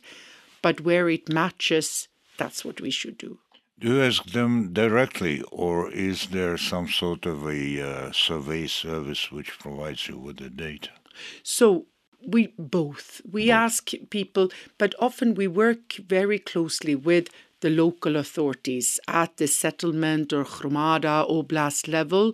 but 0.61 0.81
where 0.81 1.09
it 1.09 1.29
matches, 1.29 2.07
that's 2.37 2.65
what 2.65 2.81
we 2.81 2.89
should 2.89 3.17
do. 3.17 3.39
Do 3.79 3.93
you 3.93 4.01
ask 4.01 4.25
them 4.25 4.73
directly, 4.73 5.41
or 5.51 5.89
is 5.91 6.27
there 6.27 6.57
some 6.57 6.89
sort 6.89 7.25
of 7.25 7.47
a 7.47 7.81
uh, 7.81 8.11
survey 8.11 8.67
service 8.67 9.31
which 9.31 9.57
provides 9.57 10.07
you 10.09 10.17
with 10.17 10.37
the 10.37 10.49
data? 10.49 10.89
So 11.43 11.85
we 12.27 12.53
both. 12.57 13.21
We 13.29 13.45
both. 13.45 13.53
ask 13.53 13.89
people, 14.09 14.49
but 14.77 14.95
often 14.99 15.33
we 15.33 15.47
work 15.47 15.93
very 15.93 16.39
closely 16.39 16.93
with 16.93 17.29
the 17.61 17.69
local 17.69 18.17
authorities 18.17 18.99
at 19.07 19.37
the 19.37 19.47
settlement 19.47 20.33
or 20.33 20.43
Hromada 20.43 21.29
Oblast 21.29 21.87
level 21.87 22.33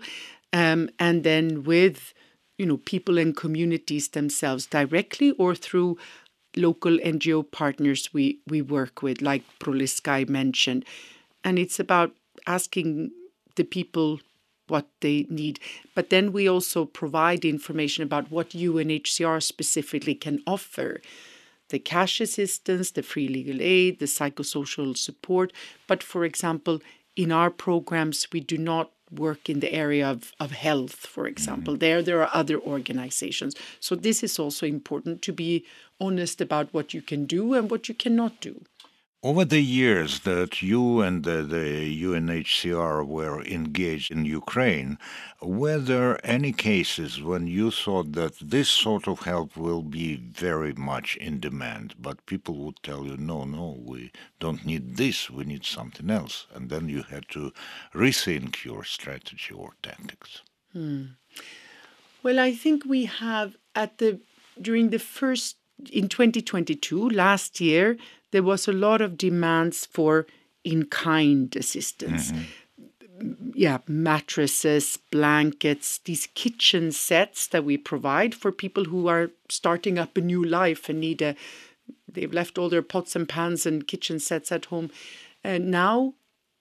um, 0.53 0.89
and 0.99 1.23
then 1.23 1.63
with 1.63 2.13
you 2.57 2.65
know 2.65 2.77
people 2.77 3.17
and 3.17 3.35
communities 3.35 4.09
themselves 4.09 4.65
directly 4.65 5.31
or 5.31 5.55
through 5.55 5.97
local 6.55 6.97
NGO 6.99 7.43
partners 7.49 8.13
we 8.13 8.39
we 8.47 8.61
work 8.61 9.01
with, 9.01 9.21
like 9.21 9.43
Proliska 9.59 10.25
mentioned, 10.27 10.85
and 11.43 11.59
it's 11.59 11.79
about 11.79 12.11
asking 12.47 13.11
the 13.55 13.63
people 13.63 14.19
what 14.67 14.87
they 15.01 15.25
need. 15.29 15.59
But 15.93 16.09
then 16.09 16.31
we 16.31 16.47
also 16.49 16.85
provide 16.85 17.45
information 17.45 18.03
about 18.03 18.31
what 18.31 18.49
UNHCR 18.49 19.41
specifically 19.43 20.15
can 20.15 20.41
offer 20.47 21.01
the 21.69 21.79
cash 21.79 22.21
assistance, 22.21 22.91
the 22.91 23.03
free 23.03 23.27
legal 23.27 23.61
aid, 23.61 23.99
the 23.99 24.05
psychosocial 24.05 24.95
support. 24.97 25.51
But 25.87 26.03
for 26.03 26.23
example, 26.23 26.81
in 27.15 27.31
our 27.31 27.49
programs, 27.49 28.27
we 28.31 28.39
do 28.39 28.57
not 28.57 28.91
work 29.19 29.49
in 29.49 29.59
the 29.59 29.73
area 29.73 30.07
of, 30.09 30.33
of 30.39 30.51
health, 30.51 30.95
for 30.95 31.27
example. 31.27 31.73
Mm-hmm. 31.73 31.79
There, 31.79 32.01
there 32.01 32.21
are 32.21 32.29
other 32.33 32.59
organizations. 32.59 33.55
So, 33.79 33.95
this 33.95 34.23
is 34.23 34.39
also 34.39 34.65
important 34.65 35.21
to 35.23 35.33
be 35.33 35.65
honest 35.99 36.41
about 36.41 36.73
what 36.73 36.93
you 36.93 37.01
can 37.01 37.25
do 37.25 37.53
and 37.53 37.69
what 37.69 37.87
you 37.87 37.95
cannot 37.95 38.41
do. 38.41 38.61
Over 39.25 39.43
the 39.43 39.59
years 39.59 40.19
that 40.19 40.61
you 40.61 41.01
and 41.01 41.23
the, 41.23 41.41
the, 41.41 42.03
UNHCR 42.03 43.07
were 43.07 43.41
engaged 43.41 44.11
in 44.11 44.23
Ukraine, 44.23 44.99
were 45.41 45.79
there 45.79 46.23
any 46.23 46.53
cases 46.53 47.23
when 47.23 47.47
you 47.47 47.71
thought 47.71 48.11
that 48.11 48.35
this 48.39 48.69
sort 48.69 49.07
of 49.07 49.21
help 49.21 49.57
will 49.57 49.81
be 49.81 50.17
very 50.17 50.73
much 50.73 51.15
in 51.15 51.39
demand, 51.39 51.95
but 51.97 52.27
people 52.27 52.53
would 52.57 52.83
tell 52.83 53.03
you, 53.03 53.17
no, 53.17 53.45
no, 53.45 53.79
we 53.83 54.11
don't 54.39 54.63
need 54.63 54.97
this, 54.97 55.27
we 55.31 55.43
need 55.43 55.65
something 55.65 56.11
else, 56.11 56.45
and 56.53 56.69
then 56.69 56.87
you 56.87 57.01
had 57.01 57.27
to 57.29 57.51
rethink 57.95 58.63
your 58.63 58.83
strategy 58.83 59.55
or 59.55 59.71
tactics? 59.81 60.43
Hmm. 60.71 61.05
Well, 62.21 62.39
I 62.39 62.53
think 62.53 62.85
we 62.85 63.05
have 63.05 63.55
at 63.73 63.97
the 63.97 64.19
during 64.61 64.91
the 64.91 64.99
first 64.99 65.57
in 65.91 66.09
2022 66.09 67.09
last 67.09 67.59
year 67.59 67.97
there 68.35 68.43
was 68.43 68.67
a 68.67 68.73
lot 68.73 68.99
of 68.99 69.17
demands 69.17 69.85
for 69.85 70.27
in 70.65 70.83
kind 70.87 71.55
assistance. 71.55 72.33
Mm-hmm. 72.33 73.51
Yeah, 73.53 73.77
mattresses, 73.87 74.99
blankets, 75.09 75.99
these 75.99 76.27
kitchen 76.35 76.91
sets 76.91 77.47
that 77.47 77.63
we 77.63 77.77
provide 77.77 78.35
for 78.35 78.51
people 78.51 78.83
who 78.83 79.07
are 79.07 79.31
starting 79.47 79.97
up 79.97 80.17
a 80.17 80.21
new 80.21 80.43
life 80.43 80.89
and 80.89 80.99
need 80.99 81.21
a, 81.21 81.37
they've 82.11 82.33
left 82.33 82.57
all 82.57 82.67
their 82.67 82.81
pots 82.81 83.15
and 83.15 83.29
pans 83.29 83.65
and 83.65 83.87
kitchen 83.87 84.19
sets 84.19 84.51
at 84.51 84.65
home. 84.65 84.91
And 85.41 85.71
now 85.71 86.15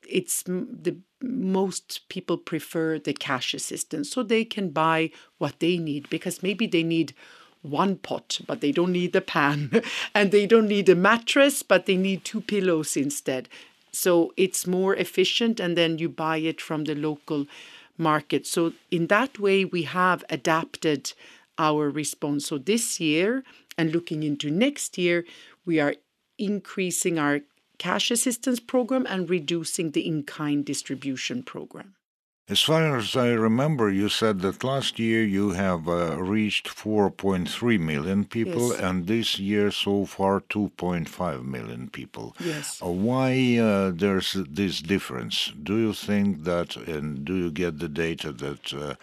it's 0.08 0.44
the 0.44 0.98
most 1.20 2.08
people 2.08 2.38
prefer 2.38 3.00
the 3.00 3.14
cash 3.14 3.52
assistance 3.52 4.12
so 4.12 4.22
they 4.22 4.44
can 4.44 4.68
buy 4.68 5.10
what 5.38 5.58
they 5.58 5.76
need 5.76 6.08
because 6.08 6.40
maybe 6.40 6.68
they 6.68 6.84
need 6.84 7.14
one 7.64 7.96
pot, 7.96 8.40
but 8.46 8.60
they 8.60 8.70
don't 8.70 8.92
need 8.92 9.12
the 9.12 9.20
pan. 9.20 9.82
and 10.14 10.30
they 10.30 10.46
don't 10.46 10.68
need 10.68 10.88
a 10.88 10.94
mattress, 10.94 11.62
but 11.62 11.86
they 11.86 11.96
need 11.96 12.24
two 12.24 12.40
pillows 12.40 12.96
instead. 12.96 13.48
So 13.92 14.32
it's 14.36 14.66
more 14.66 14.94
efficient, 14.94 15.60
and 15.60 15.76
then 15.76 15.98
you 15.98 16.08
buy 16.08 16.38
it 16.38 16.60
from 16.60 16.84
the 16.84 16.94
local 16.94 17.46
market. 17.96 18.46
So, 18.46 18.72
in 18.90 19.06
that 19.06 19.38
way, 19.38 19.64
we 19.64 19.84
have 19.84 20.24
adapted 20.28 21.12
our 21.58 21.88
response. 21.90 22.46
So, 22.46 22.58
this 22.58 22.98
year 22.98 23.44
and 23.78 23.92
looking 23.92 24.22
into 24.22 24.50
next 24.50 24.98
year, 24.98 25.24
we 25.64 25.78
are 25.80 25.94
increasing 26.38 27.18
our 27.18 27.40
cash 27.78 28.10
assistance 28.10 28.60
program 28.60 29.06
and 29.08 29.30
reducing 29.30 29.92
the 29.92 30.06
in 30.06 30.24
kind 30.24 30.64
distribution 30.64 31.42
program. 31.42 31.94
As 32.46 32.60
far 32.60 32.98
as 32.98 33.16
I 33.16 33.28
remember, 33.28 33.90
you 33.90 34.10
said 34.10 34.40
that 34.40 34.62
last 34.62 34.98
year 34.98 35.24
you 35.24 35.52
have 35.52 35.88
uh, 35.88 36.22
reached 36.22 36.66
4.3 36.68 37.80
million 37.80 38.26
people, 38.26 38.68
yes. 38.68 38.80
and 38.80 39.06
this 39.06 39.38
year 39.38 39.70
so 39.70 40.04
far 40.04 40.40
2.5 40.40 41.42
million 41.42 41.88
people. 41.88 42.36
Yes. 42.38 42.82
Uh, 42.82 42.88
why 42.88 43.56
uh, 43.56 43.92
there's 43.94 44.34
this 44.34 44.82
difference? 44.82 45.54
Do 45.62 45.78
you 45.78 45.94
think 45.94 46.44
that, 46.44 46.76
and 46.76 47.24
do 47.24 47.34
you 47.34 47.50
get 47.50 47.78
the 47.78 47.88
data 47.88 48.30
that 48.32 48.74
uh, 48.74 48.94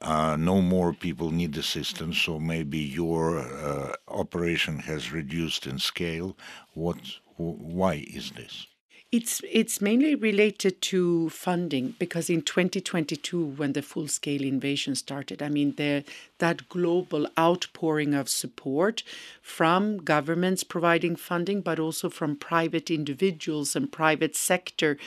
uh, 0.00 0.36
no 0.36 0.62
more 0.62 0.92
people 0.92 1.32
need 1.32 1.56
assistance, 1.56 2.18
so 2.18 2.38
maybe 2.38 2.78
your 2.78 3.40
uh, 3.40 3.94
operation 4.06 4.78
has 4.78 5.10
reduced 5.10 5.66
in 5.66 5.80
scale? 5.80 6.36
What? 6.74 6.98
Why 7.36 8.06
is 8.06 8.30
this? 8.30 8.68
It's 9.16 9.40
it's 9.48 9.80
mainly 9.80 10.16
related 10.16 10.82
to 10.90 11.30
funding 11.30 11.94
because 12.00 12.28
in 12.28 12.42
2022, 12.42 13.44
when 13.44 13.72
the 13.72 13.80
full 13.80 14.08
scale 14.08 14.42
invasion 14.42 14.96
started, 14.96 15.40
I 15.40 15.48
mean, 15.48 15.74
there 15.76 16.02
that 16.38 16.68
global 16.68 17.28
outpouring 17.38 18.12
of 18.12 18.28
support 18.28 19.04
from 19.40 19.98
governments 19.98 20.64
providing 20.64 21.14
funding, 21.14 21.60
but 21.60 21.78
also 21.78 22.10
from 22.10 22.34
private 22.34 22.90
individuals 22.90 23.76
and 23.76 23.92
private 23.92 24.34
sector 24.34 24.98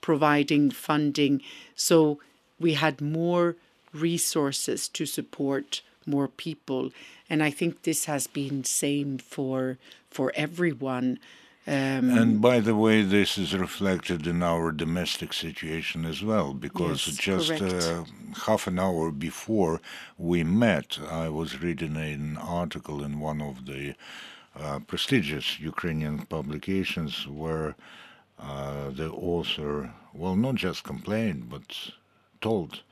providing 0.00 0.70
funding. 0.70 1.42
So 1.74 2.20
we 2.60 2.74
had 2.74 3.00
more 3.00 3.56
resources 3.92 4.86
to 4.90 5.06
support 5.06 5.82
more 6.06 6.28
people, 6.28 6.92
and 7.28 7.42
I 7.42 7.50
think 7.50 7.82
this 7.82 8.04
has 8.04 8.28
been 8.28 8.62
same 8.62 9.18
for 9.18 9.76
for 10.08 10.30
everyone. 10.36 11.18
Um, 11.68 12.16
and 12.16 12.40
by 12.40 12.60
the 12.60 12.76
way, 12.76 13.02
this 13.02 13.36
is 13.36 13.52
reflected 13.52 14.26
in 14.28 14.40
our 14.40 14.70
domestic 14.70 15.32
situation 15.32 16.04
as 16.04 16.22
well, 16.22 16.54
because 16.54 17.06
yes, 17.08 17.16
just 17.16 17.50
uh, 17.60 18.04
half 18.46 18.68
an 18.68 18.78
hour 18.78 19.10
before 19.10 19.80
we 20.16 20.44
met, 20.44 20.98
I 21.10 21.28
was 21.28 21.60
reading 21.60 21.96
an 21.96 22.36
article 22.36 23.02
in 23.02 23.18
one 23.18 23.42
of 23.42 23.66
the 23.66 23.94
uh, 24.54 24.78
prestigious 24.86 25.58
Ukrainian 25.58 26.24
publications 26.26 27.26
where 27.26 27.74
uh, 28.38 28.90
the 28.90 29.10
author, 29.10 29.92
well, 30.14 30.36
not 30.36 30.54
just 30.54 30.84
complained, 30.84 31.50
but 31.50 31.90
told 32.40 32.82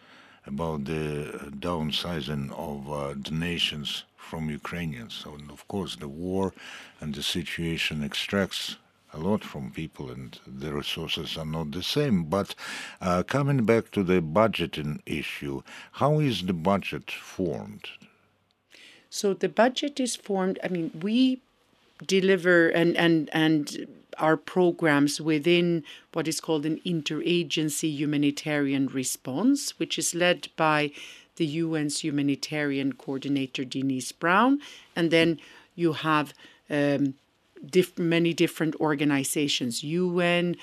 about 0.46 0.84
the 0.84 1.52
downsizing 1.60 2.50
of 2.50 2.92
uh, 2.92 3.14
donations 3.14 4.04
from 4.30 4.50
Ukrainians. 4.50 5.14
So, 5.14 5.34
and 5.34 5.50
of 5.50 5.66
course, 5.68 5.96
the 5.96 6.08
war 6.08 6.52
and 7.00 7.14
the 7.14 7.22
situation 7.22 8.02
extracts 8.02 8.76
a 9.12 9.18
lot 9.18 9.44
from 9.44 9.70
people, 9.70 10.10
and 10.10 10.38
the 10.46 10.72
resources 10.72 11.37
are 11.37 11.50
not 11.58 11.70
the 11.70 11.82
same. 11.82 12.24
But 12.24 12.54
uh, 13.00 13.22
coming 13.22 13.64
back 13.64 13.90
to 13.92 14.02
the 14.02 14.20
budgeting 14.20 15.00
issue, 15.06 15.62
how 15.92 16.20
is 16.20 16.42
the 16.42 16.52
budget 16.70 17.10
formed? 17.10 17.84
So 19.10 19.32
the 19.32 19.48
budget 19.48 20.00
is 20.00 20.16
formed. 20.16 20.58
I 20.64 20.68
mean, 20.68 20.90
we 21.00 21.40
deliver 22.04 22.68
and 22.68 22.96
and 22.96 23.30
and 23.32 23.87
our 24.18 24.37
programs 24.37 25.20
within 25.20 25.84
what 26.12 26.28
is 26.28 26.40
called 26.40 26.66
an 26.66 26.80
interagency 26.84 27.90
humanitarian 27.90 28.87
response, 28.88 29.78
which 29.78 29.98
is 29.98 30.14
led 30.14 30.48
by 30.56 30.92
the 31.37 31.61
UN's 31.61 32.01
humanitarian 32.01 32.92
coordinator 32.94 33.64
Denise 33.64 34.12
Brown, 34.12 34.61
and 34.94 35.11
then 35.11 35.40
you 35.75 35.92
have 35.92 36.33
um, 36.70 37.14
diff- 37.64 37.99
many 37.99 38.33
different 38.33 38.75
organizations, 38.77 39.83
UN, 39.83 40.57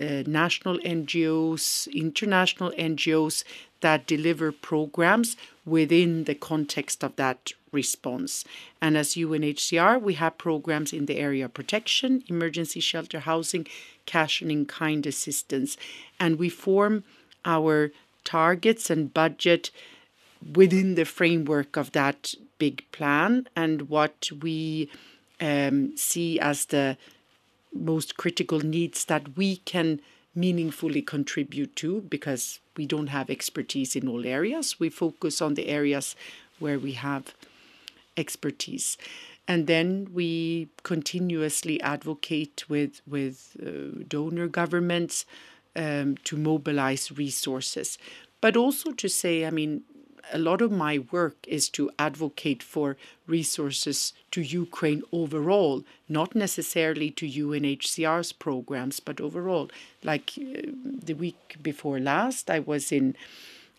uh, 0.00 0.22
national 0.26 0.78
NGOs, 0.78 1.92
international 1.92 2.72
NGOs 2.72 3.44
that 3.80 4.06
deliver 4.06 4.50
programs 4.50 5.36
within 5.64 6.24
the 6.24 6.34
context 6.34 7.04
of 7.04 7.14
that 7.16 7.52
response. 7.70 8.44
And 8.80 8.96
as 8.96 9.14
UNHCR, 9.14 10.00
we 10.00 10.14
have 10.14 10.38
programs 10.38 10.92
in 10.92 11.06
the 11.06 11.18
area 11.18 11.44
of 11.46 11.54
protection, 11.54 12.22
emergency 12.28 12.80
shelter 12.80 13.20
housing, 13.20 13.66
cash 14.06 14.40
and 14.40 14.50
in 14.50 14.66
kind 14.66 15.06
assistance. 15.06 15.76
And 16.18 16.38
we 16.38 16.48
form 16.48 17.04
our 17.44 17.90
targets 18.24 18.90
and 18.90 19.12
budget 19.12 19.70
within 20.52 20.94
the 20.94 21.04
framework 21.04 21.76
of 21.76 21.92
that 21.92 22.34
big 22.58 22.84
plan 22.92 23.48
and 23.56 23.88
what 23.88 24.28
we 24.42 24.90
um, 25.40 25.96
see 25.96 26.38
as 26.38 26.66
the 26.66 26.96
most 27.72 28.16
critical 28.16 28.60
needs 28.60 29.04
that 29.06 29.36
we 29.36 29.56
can 29.56 30.00
meaningfully 30.34 31.02
contribute 31.02 31.74
to 31.76 32.02
because 32.02 32.60
we 32.76 32.86
don't 32.86 33.08
have 33.08 33.30
expertise 33.30 33.94
in 33.94 34.08
all 34.08 34.26
areas. 34.26 34.78
We 34.80 34.88
focus 34.88 35.40
on 35.40 35.54
the 35.54 35.68
areas 35.68 36.16
where 36.58 36.78
we 36.78 36.92
have 36.92 37.34
expertise. 38.16 38.96
And 39.46 39.66
then 39.66 40.08
we 40.12 40.68
continuously 40.82 41.80
advocate 41.82 42.64
with, 42.68 43.00
with 43.06 43.56
uh, 43.64 44.04
donor 44.08 44.48
governments 44.48 45.26
um, 45.76 46.16
to 46.24 46.36
mobilize 46.36 47.12
resources. 47.12 47.98
But 48.40 48.56
also 48.56 48.92
to 48.92 49.08
say, 49.08 49.44
I 49.44 49.50
mean, 49.50 49.82
a 50.32 50.38
lot 50.38 50.60
of 50.60 50.70
my 50.70 50.98
work 51.10 51.36
is 51.46 51.68
to 51.70 51.90
advocate 51.98 52.62
for 52.62 52.96
resources 53.26 54.12
to 54.30 54.40
Ukraine 54.40 55.02
overall, 55.12 55.84
not 56.08 56.34
necessarily 56.34 57.10
to 57.12 57.26
UNHCR's 57.26 58.32
programs, 58.32 59.00
but 59.00 59.20
overall. 59.20 59.70
Like 60.02 60.32
uh, 60.38 60.70
the 60.82 61.14
week 61.14 61.56
before 61.62 61.98
last, 62.00 62.50
I 62.50 62.60
was 62.60 62.92
in. 62.92 63.16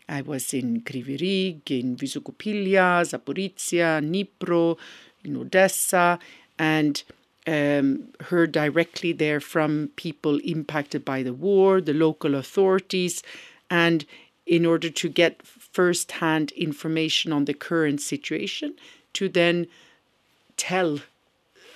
I 0.08 0.22
was 0.22 0.54
in 0.54 0.82
Kryvyi 0.82 1.62
in 1.72 1.98
Vysokopilia, 1.98 3.02
Zaporizhia, 3.10 4.04
Dnipro, 4.04 4.78
in 5.24 5.36
Odessa, 5.36 6.20
and 6.60 7.02
um, 7.48 8.10
heard 8.22 8.52
directly 8.52 9.14
there 9.14 9.40
from 9.40 9.90
people 9.96 10.38
impacted 10.40 11.04
by 11.04 11.24
the 11.24 11.34
war, 11.34 11.82
the 11.82 11.94
local 11.94 12.36
authorities, 12.36 13.24
and 13.70 14.06
in 14.46 14.66
order 14.66 14.90
to 14.90 15.10
get 15.10 15.42
first 15.76 16.10
hand 16.24 16.52
information 16.54 17.34
on 17.34 17.44
the 17.46 17.54
current 17.54 18.00
situation 18.00 18.74
to 19.12 19.28
then 19.28 19.68
tell 20.56 21.00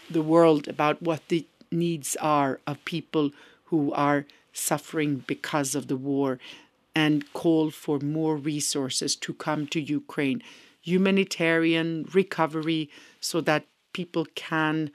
the 0.09 0.21
world 0.21 0.69
about 0.69 1.01
what 1.01 1.21
the 1.27 1.45
needs 1.69 2.15
are 2.21 2.61
of 2.65 2.83
people 2.85 3.31
who 3.65 3.91
are 3.91 4.25
suffering 4.53 5.23
because 5.27 5.75
of 5.75 5.87
the 5.87 5.97
war 5.97 6.39
and 6.95 7.31
call 7.33 7.69
for 7.69 7.99
more 7.99 8.37
resources 8.37 9.17
to 9.17 9.33
come 9.33 9.67
to 9.67 9.79
Ukraine, 9.81 10.41
humanitarian 10.81 12.07
recovery, 12.13 12.89
so 13.19 13.41
that 13.41 13.65
people 13.91 14.25
can 14.35 14.91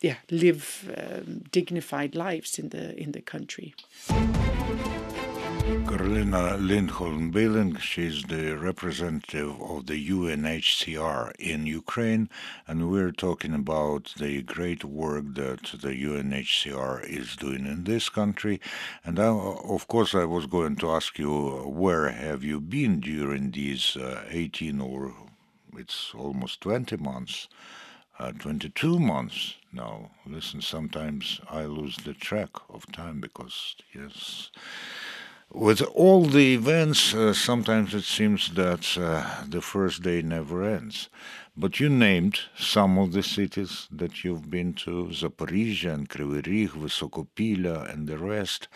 yeah, 0.00 0.18
live 0.30 0.64
um, 0.96 1.42
dignified 1.50 2.14
lives 2.14 2.58
in 2.60 2.68
the 2.68 2.84
in 3.02 3.10
the 3.12 3.22
country. 3.22 3.74
Karolina 5.66 6.64
Lindholm 6.64 7.32
Billing, 7.32 7.76
she's 7.78 8.22
the 8.22 8.56
representative 8.56 9.60
of 9.60 9.86
the 9.86 10.08
UNHCR 10.10 11.32
in 11.40 11.66
Ukraine, 11.66 12.30
and 12.68 12.88
we're 12.88 13.10
talking 13.10 13.52
about 13.52 14.14
the 14.16 14.42
great 14.42 14.84
work 14.84 15.24
that 15.34 15.64
the 15.82 15.88
UNHCR 15.88 17.02
is 17.08 17.34
doing 17.34 17.66
in 17.66 17.82
this 17.82 18.08
country. 18.08 18.60
And 19.04 19.18
I, 19.18 19.26
of 19.26 19.88
course, 19.88 20.14
I 20.14 20.24
was 20.24 20.46
going 20.46 20.76
to 20.76 20.90
ask 20.92 21.18
you, 21.18 21.32
where 21.66 22.10
have 22.10 22.44
you 22.44 22.60
been 22.60 23.00
during 23.00 23.50
these 23.50 23.96
uh, 23.96 24.22
18 24.30 24.80
or 24.80 25.14
it's 25.76 26.12
almost 26.14 26.60
20 26.60 26.96
months? 26.98 27.48
Uh, 28.20 28.30
22 28.32 29.00
months 29.00 29.56
now. 29.72 30.10
Listen, 30.24 30.62
sometimes 30.62 31.40
I 31.50 31.64
lose 31.64 31.96
the 31.96 32.14
track 32.14 32.50
of 32.70 32.90
time 32.92 33.20
because, 33.20 33.76
yes, 33.92 34.50
with 35.52 35.80
all 35.94 36.24
the 36.24 36.54
events, 36.54 37.14
uh, 37.14 37.32
sometimes 37.32 37.94
it 37.94 38.04
seems 38.04 38.52
that 38.54 38.98
uh, 38.98 39.44
the 39.48 39.60
first 39.60 40.02
day 40.02 40.22
never 40.22 40.64
ends. 40.64 41.08
But 41.58 41.80
you 41.80 41.88
named 41.88 42.40
some 42.54 42.98
of 42.98 43.12
the 43.12 43.22
cities 43.22 43.88
that 43.90 44.22
you've 44.22 44.50
been 44.50 44.74
to, 44.74 45.06
Zaporizhia 45.10 45.94
and 45.94 46.06
Kryvyi 46.06 46.42
Rih, 46.42 46.68
Vysokopila 46.68 47.90
and 47.90 48.06
the 48.06 48.18
rest. 48.18 48.68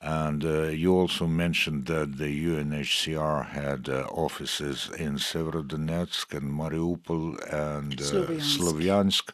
And 0.00 0.42
uh, 0.42 0.62
you 0.68 0.94
also 0.94 1.26
mentioned 1.26 1.84
that 1.88 2.16
the 2.16 2.46
UNHCR 2.46 3.50
had 3.50 3.90
uh, 3.90 4.06
offices 4.10 4.88
in 4.98 5.16
Severodonetsk 5.16 6.34
and 6.34 6.50
Mariupol 6.50 7.36
and 7.52 8.00
uh, 8.00 8.40
Slovyansk, 8.40 9.32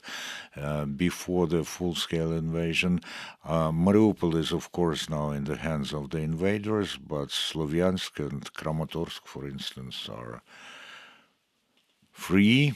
uh, 0.56 0.84
before 0.86 1.46
the 1.46 1.62
full-scale 1.62 2.32
invasion. 2.32 3.00
Uh, 3.44 3.70
Mariupol 3.70 4.34
is, 4.34 4.50
of 4.50 4.72
course, 4.72 5.08
now 5.08 5.30
in 5.30 5.44
the 5.44 5.58
hands 5.58 5.94
of 5.94 6.10
the 6.10 6.18
invaders, 6.18 6.96
but 6.96 7.28
Slovyansk 7.28 8.18
and 8.28 8.52
Kramatorsk, 8.54 9.20
for 9.24 9.46
instance, 9.46 10.08
are 10.08 10.42
free 12.10 12.74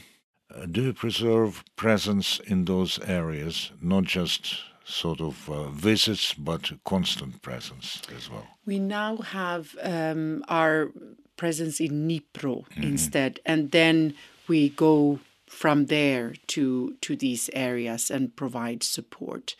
do 0.69 0.83
you 0.83 0.93
preserve 0.93 1.63
presence 1.75 2.39
in 2.45 2.65
those 2.65 2.99
areas, 2.99 3.71
not 3.81 4.03
just 4.03 4.57
sort 4.85 5.21
of 5.21 5.49
uh, 5.49 5.69
visits, 5.69 6.33
but 6.33 6.71
constant 6.83 7.41
presence 7.41 8.01
as 8.15 8.29
well? 8.29 8.47
We 8.65 8.79
now 8.79 9.17
have 9.17 9.75
um, 9.81 10.43
our 10.47 10.91
presence 11.37 11.79
in 11.79 12.07
Dnipro 12.07 12.65
mm-hmm. 12.67 12.83
instead, 12.83 13.39
and 13.45 13.71
then 13.71 14.13
we 14.47 14.69
go 14.69 15.19
from 15.47 15.85
there 15.85 16.33
to 16.47 16.95
to 17.01 17.15
these 17.15 17.49
areas 17.53 18.11
and 18.11 18.35
provide 18.35 18.83
support. 18.83 19.55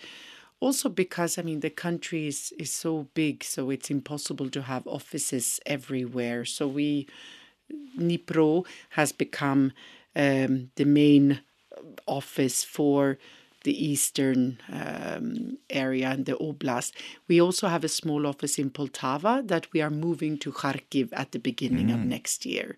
Also, 0.59 0.89
because 0.89 1.37
I 1.37 1.41
mean 1.41 1.59
the 1.59 1.69
country 1.69 2.27
is 2.27 2.53
is 2.57 2.71
so 2.71 3.07
big, 3.13 3.43
so 3.43 3.69
it's 3.69 3.89
impossible 3.89 4.49
to 4.49 4.61
have 4.61 4.87
offices 4.87 5.59
everywhere. 5.65 6.45
So 6.45 6.67
we 6.67 7.07
Dnipro 7.97 8.65
has 8.89 9.11
become 9.11 9.71
um, 10.15 10.71
the 10.75 10.85
main 10.85 11.41
office 12.07 12.63
for 12.63 13.17
the 13.63 13.85
eastern 13.85 14.59
um, 14.71 15.57
area 15.69 16.09
and 16.09 16.25
the 16.25 16.33
oblast. 16.33 16.91
We 17.27 17.41
also 17.41 17.67
have 17.67 17.83
a 17.83 17.89
small 17.89 18.27
office 18.27 18.59
in 18.59 18.69
Poltava 18.69 19.47
that 19.47 19.71
we 19.73 19.81
are 19.81 19.89
moving 19.89 20.37
to 20.39 20.51
Kharkiv 20.51 21.09
at 21.13 21.31
the 21.31 21.39
beginning 21.39 21.87
mm. 21.87 21.93
of 21.93 21.99
next 22.01 22.45
year. 22.45 22.77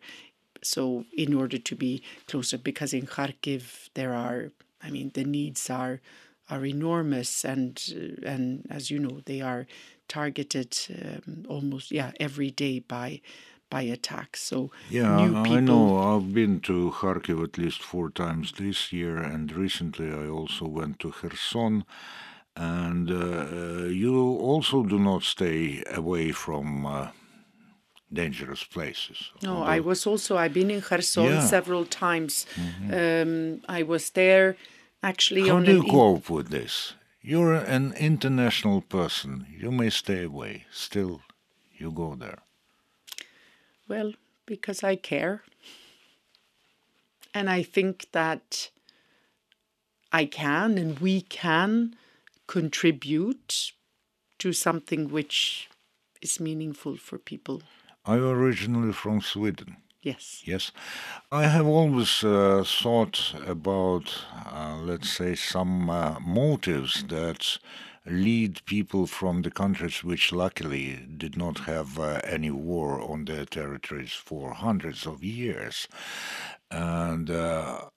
So, 0.61 1.05
in 1.15 1.33
order 1.33 1.57
to 1.57 1.75
be 1.75 2.01
closer, 2.27 2.57
because 2.57 2.93
in 2.93 3.05
Kharkiv 3.05 3.89
there 3.93 4.13
are, 4.13 4.51
I 4.81 4.89
mean, 4.89 5.11
the 5.13 5.23
needs 5.23 5.69
are 5.69 6.01
are 6.49 6.65
enormous, 6.65 7.43
and 7.43 7.81
uh, 7.91 8.27
and 8.27 8.67
as 8.69 8.91
you 8.91 8.99
know, 8.99 9.21
they 9.25 9.41
are 9.41 9.65
targeted 10.07 10.77
um, 10.89 11.45
almost 11.49 11.91
yeah 11.91 12.11
every 12.19 12.51
day 12.51 12.79
by 12.79 13.21
by 13.75 13.83
attacks. 13.97 14.39
So 14.49 14.57
yeah, 14.89 15.15
I 15.55 15.59
know. 15.69 15.83
I've 16.09 16.29
been 16.39 16.55
to 16.69 16.75
Kharkiv 16.99 17.37
at 17.47 17.57
least 17.63 17.81
four 17.91 18.07
times 18.23 18.47
this 18.63 18.79
year, 18.99 19.15
and 19.31 19.45
recently 19.65 20.09
I 20.23 20.25
also 20.37 20.65
went 20.79 20.95
to 21.01 21.09
Kherson. 21.17 21.83
And 22.55 23.07
uh, 23.11 23.87
you 24.01 24.13
also 24.49 24.77
do 24.93 24.97
not 25.09 25.21
stay 25.35 25.83
away 26.01 26.25
from 26.43 26.67
uh, 26.85 27.07
dangerous 28.21 28.63
places. 28.75 29.17
No, 29.43 29.49
Although, 29.49 29.75
I 29.75 29.77
was 29.89 30.07
also. 30.11 30.31
I've 30.41 30.55
been 30.61 30.71
in 30.77 30.81
Kherson 30.89 31.25
yeah. 31.25 31.45
several 31.55 31.85
times. 32.05 32.33
Mm-hmm. 32.63 32.89
Um, 33.01 33.31
I 33.79 33.81
was 33.93 34.05
there 34.21 34.55
actually. 35.11 35.49
How 35.49 35.59
do 35.59 35.73
you 35.79 35.83
cope 35.97 36.29
with 36.37 36.47
this? 36.57 36.73
You're 37.31 37.55
an 37.77 37.87
international 38.11 38.79
person. 38.97 39.31
You 39.61 39.69
may 39.79 39.89
stay 39.89 40.21
away. 40.31 40.53
Still, 40.71 41.15
you 41.81 41.91
go 42.03 42.15
there. 42.23 42.44
Well, 43.87 44.13
because 44.45 44.83
I 44.83 44.95
care. 44.95 45.43
And 47.33 47.49
I 47.49 47.63
think 47.63 48.07
that 48.11 48.69
I 50.11 50.25
can 50.25 50.77
and 50.77 50.99
we 50.99 51.21
can 51.21 51.95
contribute 52.47 53.73
to 54.39 54.53
something 54.53 55.09
which 55.09 55.69
is 56.21 56.39
meaningful 56.39 56.97
for 56.97 57.17
people. 57.17 57.61
I'm 58.05 58.23
originally 58.23 58.93
from 58.93 59.21
Sweden. 59.21 59.77
Yes. 60.01 60.43
Yes. 60.45 60.71
I 61.31 61.47
have 61.47 61.65
always 61.65 62.23
uh, 62.23 62.63
thought 62.63 63.33
about, 63.47 64.13
uh, 64.51 64.77
let's 64.83 65.09
say, 65.09 65.33
some 65.33 65.89
uh, 65.89 66.19
motives 66.19 67.03
that 67.07 67.57
lead 68.05 68.63
people 68.65 69.07
from 69.07 69.41
the 69.41 69.51
countries 69.51 70.03
which 70.03 70.31
luckily 70.31 71.07
did 71.17 71.35
not 71.35 71.59
have 71.59 71.99
uh, 71.99 72.21
any 72.23 72.51
war 72.51 73.01
on 73.01 73.25
their 73.25 73.45
territories 73.45 74.13
for 74.13 74.53
hundreds 74.53 75.05
of 75.07 75.23
years. 75.23 75.87
And 76.69 77.29
uh, 77.29 77.89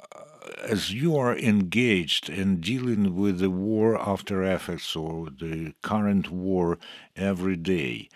as 0.62 0.92
you 0.92 1.16
are 1.16 1.37
engaged 1.37 2.31
in 2.31 2.61
dealing 2.61 3.14
with 3.16 3.38
the 3.38 3.51
war 3.51 3.99
after 4.01 4.42
effects 4.42 4.97
or 4.97 5.29
the 5.31 5.75
current 5.83 6.31
war 6.31 6.79
every 7.16 7.57
day, 7.57 8.09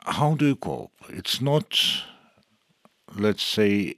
how 0.00 0.34
do 0.34 0.46
you 0.46 0.56
cope? 0.56 0.92
It's 1.08 1.40
not, 1.40 1.78
let's 3.14 3.42
say, 3.42 3.96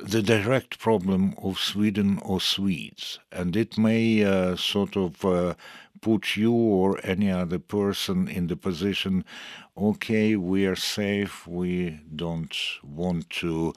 the 0.00 0.22
direct 0.22 0.78
problem 0.78 1.34
of 1.42 1.58
Sweden 1.58 2.18
or 2.22 2.40
Swedes, 2.40 3.18
and 3.32 3.56
it 3.56 3.76
may 3.76 4.24
uh, 4.24 4.56
sort 4.56 4.96
of 4.96 5.24
uh, 5.24 5.54
put 6.00 6.36
you 6.36 6.52
or 6.52 7.00
any 7.02 7.30
other 7.30 7.58
person 7.58 8.28
in 8.28 8.46
the 8.46 8.56
position 8.56 9.24
okay, 9.76 10.34
we 10.34 10.66
are 10.66 10.76
safe, 10.76 11.46
we 11.46 12.00
don't 12.14 12.56
want 12.82 13.30
to 13.30 13.72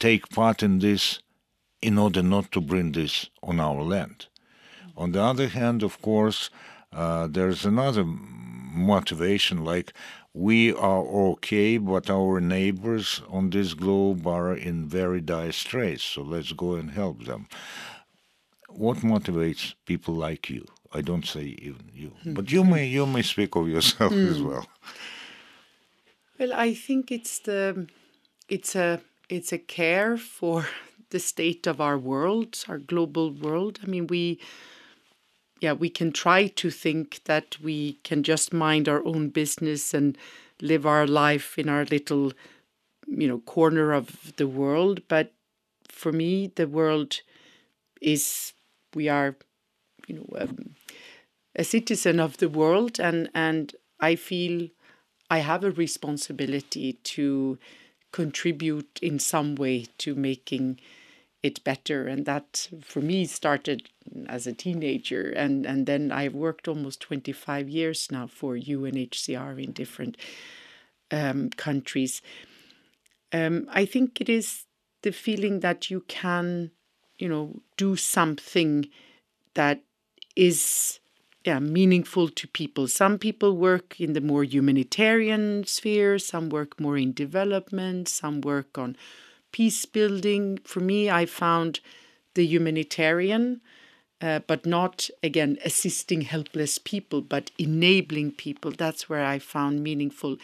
take 0.00 0.28
part 0.28 0.62
in 0.62 0.80
this 0.80 1.20
in 1.80 1.98
order 1.98 2.22
not 2.22 2.50
to 2.50 2.60
bring 2.60 2.92
this 2.92 3.30
on 3.42 3.60
our 3.60 3.82
land. 3.82 4.26
On 4.96 5.12
the 5.12 5.22
other 5.22 5.48
hand, 5.48 5.82
of 5.82 6.00
course, 6.02 6.50
uh, 6.92 7.28
there's 7.30 7.64
another 7.64 8.04
motivation 8.04 9.64
like 9.64 9.92
we 10.36 10.70
are 10.74 11.02
okay, 11.32 11.78
but 11.78 12.10
our 12.10 12.40
neighbors 12.40 13.22
on 13.30 13.48
this 13.48 13.72
globe 13.72 14.26
are 14.26 14.54
in 14.54 14.86
very 14.86 15.22
dire 15.22 15.50
straits, 15.50 16.04
so 16.04 16.20
let's 16.20 16.52
go 16.52 16.74
and 16.74 16.90
help 16.90 17.24
them. 17.24 17.48
What 18.68 18.98
motivates 18.98 19.74
people 19.86 20.12
like 20.12 20.50
you? 20.50 20.66
I 20.92 21.00
don't 21.00 21.24
say 21.24 21.56
even 21.62 21.90
you, 21.94 22.12
hmm. 22.22 22.34
but 22.34 22.52
you 22.52 22.64
may 22.64 22.86
you 22.86 23.06
may 23.06 23.22
speak 23.22 23.56
of 23.56 23.66
yourself 23.66 24.12
as 24.12 24.42
well. 24.42 24.66
Well, 26.38 26.52
I 26.52 26.74
think 26.74 27.10
it's 27.10 27.38
the 27.38 27.88
it's 28.46 28.76
a 28.76 29.00
it's 29.30 29.52
a 29.52 29.58
care 29.58 30.18
for 30.18 30.66
the 31.10 31.18
state 31.18 31.66
of 31.66 31.80
our 31.80 31.96
world, 31.96 32.62
our 32.68 32.78
global 32.78 33.30
world. 33.30 33.80
I 33.82 33.86
mean, 33.86 34.06
we 34.06 34.38
yeah, 35.60 35.72
we 35.72 35.88
can 35.88 36.12
try 36.12 36.48
to 36.48 36.70
think 36.70 37.22
that 37.24 37.56
we 37.62 37.94
can 38.04 38.22
just 38.22 38.52
mind 38.52 38.88
our 38.88 39.04
own 39.04 39.30
business 39.30 39.94
and 39.94 40.16
live 40.60 40.86
our 40.86 41.06
life 41.06 41.58
in 41.58 41.68
our 41.68 41.84
little, 41.86 42.32
you 43.06 43.28
know, 43.28 43.38
corner 43.40 43.92
of 43.92 44.34
the 44.36 44.46
world. 44.48 45.02
But 45.08 45.32
for 45.88 46.12
me, 46.12 46.52
the 46.56 46.68
world 46.68 47.20
is, 48.00 48.52
we 48.94 49.08
are, 49.08 49.36
you 50.08 50.16
know, 50.16 50.28
um, 50.38 50.74
a 51.54 51.64
citizen 51.64 52.20
of 52.20 52.36
the 52.38 52.48
world, 52.48 53.00
and 53.00 53.30
and 53.34 53.74
I 54.00 54.14
feel 54.16 54.68
I 55.30 55.38
have 55.38 55.64
a 55.64 55.70
responsibility 55.70 56.94
to 57.16 57.58
contribute 58.12 58.98
in 59.02 59.18
some 59.18 59.54
way 59.56 59.86
to 59.98 60.14
making 60.14 60.80
it 61.46 61.64
better. 61.64 62.06
And 62.06 62.26
that 62.26 62.68
for 62.82 63.00
me 63.00 63.24
started 63.24 63.88
as 64.26 64.46
a 64.46 64.52
teenager. 64.52 65.30
And, 65.30 65.64
and 65.64 65.86
then 65.86 66.12
I've 66.12 66.34
worked 66.34 66.68
almost 66.68 67.00
25 67.00 67.68
years 67.68 68.08
now 68.10 68.26
for 68.26 68.56
UNHCR 68.56 69.62
in 69.62 69.72
different 69.72 70.16
um, 71.10 71.50
countries. 71.50 72.20
Um, 73.32 73.66
I 73.70 73.84
think 73.84 74.20
it 74.20 74.28
is 74.28 74.64
the 75.02 75.12
feeling 75.12 75.60
that 75.60 75.90
you 75.90 76.00
can, 76.08 76.72
you 77.18 77.28
know, 77.28 77.60
do 77.76 77.96
something 77.96 78.88
that 79.54 79.82
is 80.34 81.00
yeah, 81.44 81.60
meaningful 81.60 82.28
to 82.28 82.48
people. 82.48 82.88
Some 82.88 83.18
people 83.18 83.56
work 83.56 84.00
in 84.00 84.14
the 84.14 84.20
more 84.20 84.42
humanitarian 84.42 85.64
sphere, 85.64 86.18
some 86.18 86.48
work 86.48 86.80
more 86.80 86.98
in 86.98 87.12
development, 87.12 88.08
some 88.08 88.40
work 88.40 88.76
on 88.76 88.96
peace 89.56 89.86
building. 89.86 90.58
For 90.64 90.80
me, 90.80 91.08
I 91.08 91.24
found 91.24 91.80
the 92.34 92.44
humanitarian, 92.44 93.62
uh, 94.20 94.40
but 94.46 94.66
not 94.66 95.08
again 95.22 95.56
assisting 95.64 96.20
helpless 96.20 96.76
people, 96.76 97.22
but 97.22 97.50
enabling 97.58 98.32
people. 98.32 98.70
That's 98.70 99.08
where 99.08 99.24
I 99.24 99.38
found 99.38 99.82
meaningful. 99.82 100.36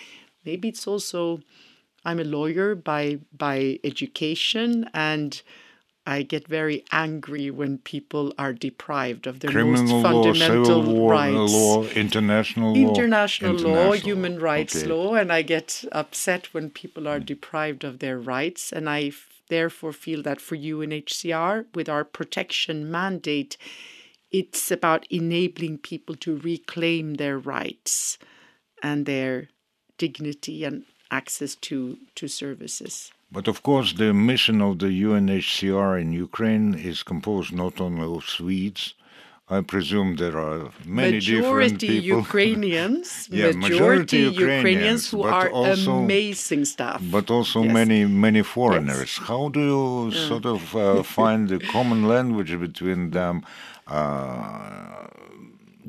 Maybe 0.46 0.68
it's 0.70 0.86
also 0.86 1.40
I'm 2.06 2.20
a 2.20 2.24
lawyer 2.24 2.74
by 2.74 3.18
by 3.36 3.78
education 3.84 4.88
and 4.94 5.42
I 6.04 6.22
get 6.22 6.48
very 6.48 6.84
angry 6.90 7.50
when 7.50 7.78
people 7.78 8.34
are 8.36 8.52
deprived 8.52 9.28
of 9.28 9.38
their 9.38 9.52
Criminal 9.52 10.00
most 10.00 10.02
fundamental 10.02 10.82
law, 10.82 11.10
rights. 11.10 11.52
Law, 11.52 11.84
international 11.84 12.74
law, 12.74 12.90
international 12.90 13.54
law, 13.54 13.92
human 13.92 14.40
rights 14.40 14.76
okay. 14.76 14.86
law, 14.88 15.14
and 15.14 15.32
I 15.32 15.42
get 15.42 15.84
upset 15.92 16.52
when 16.52 16.70
people 16.70 17.06
are 17.06 17.20
deprived 17.20 17.84
of 17.84 18.00
their 18.00 18.18
rights. 18.18 18.72
And 18.72 18.90
I 18.90 19.12
therefore 19.48 19.92
feel 19.92 20.22
that 20.22 20.40
for 20.40 20.56
UNHCR, 20.56 21.66
with 21.74 21.88
our 21.88 22.04
protection 22.04 22.90
mandate, 22.90 23.56
it's 24.32 24.72
about 24.72 25.06
enabling 25.08 25.78
people 25.78 26.16
to 26.16 26.38
reclaim 26.38 27.14
their 27.14 27.38
rights 27.38 28.18
and 28.82 29.06
their 29.06 29.50
dignity 29.98 30.64
and 30.64 30.84
access 31.12 31.54
to, 31.54 31.98
to 32.16 32.26
services. 32.26 33.12
But 33.32 33.48
of 33.48 33.62
course, 33.62 33.94
the 33.94 34.12
mission 34.12 34.60
of 34.60 34.78
the 34.78 34.90
UNHCR 35.08 36.00
in 36.02 36.12
Ukraine 36.12 36.74
is 36.74 37.02
composed 37.02 37.52
not 37.52 37.80
only 37.80 38.06
of 38.16 38.24
Swedes. 38.24 38.94
I 39.48 39.60
presume 39.60 40.16
there 40.16 40.38
are 40.38 40.70
many 40.84 41.16
majority 41.16 41.40
different 41.40 41.80
people. 41.80 42.18
Ukrainians, 42.24 43.28
yeah, 43.30 43.52
majority, 43.52 43.68
majority 43.68 44.18
Ukrainians, 44.18 44.38
Ukrainians 44.40 45.10
who 45.10 45.22
are 45.22 45.48
also, 45.50 45.92
amazing 46.04 46.64
staff. 46.74 46.98
But 47.16 47.26
also 47.36 47.58
yes. 47.62 47.74
many 47.80 48.00
many 48.26 48.42
foreigners. 48.56 49.10
Yes. 49.18 49.28
How 49.28 49.42
do 49.56 49.60
you 49.72 49.84
yeah. 50.10 50.28
sort 50.30 50.46
of 50.54 50.60
uh, 50.76 51.02
find 51.18 51.40
the 51.52 51.58
common 51.74 52.00
language 52.14 52.52
between 52.66 53.10
them? 53.18 53.36
Uh, 53.86 55.06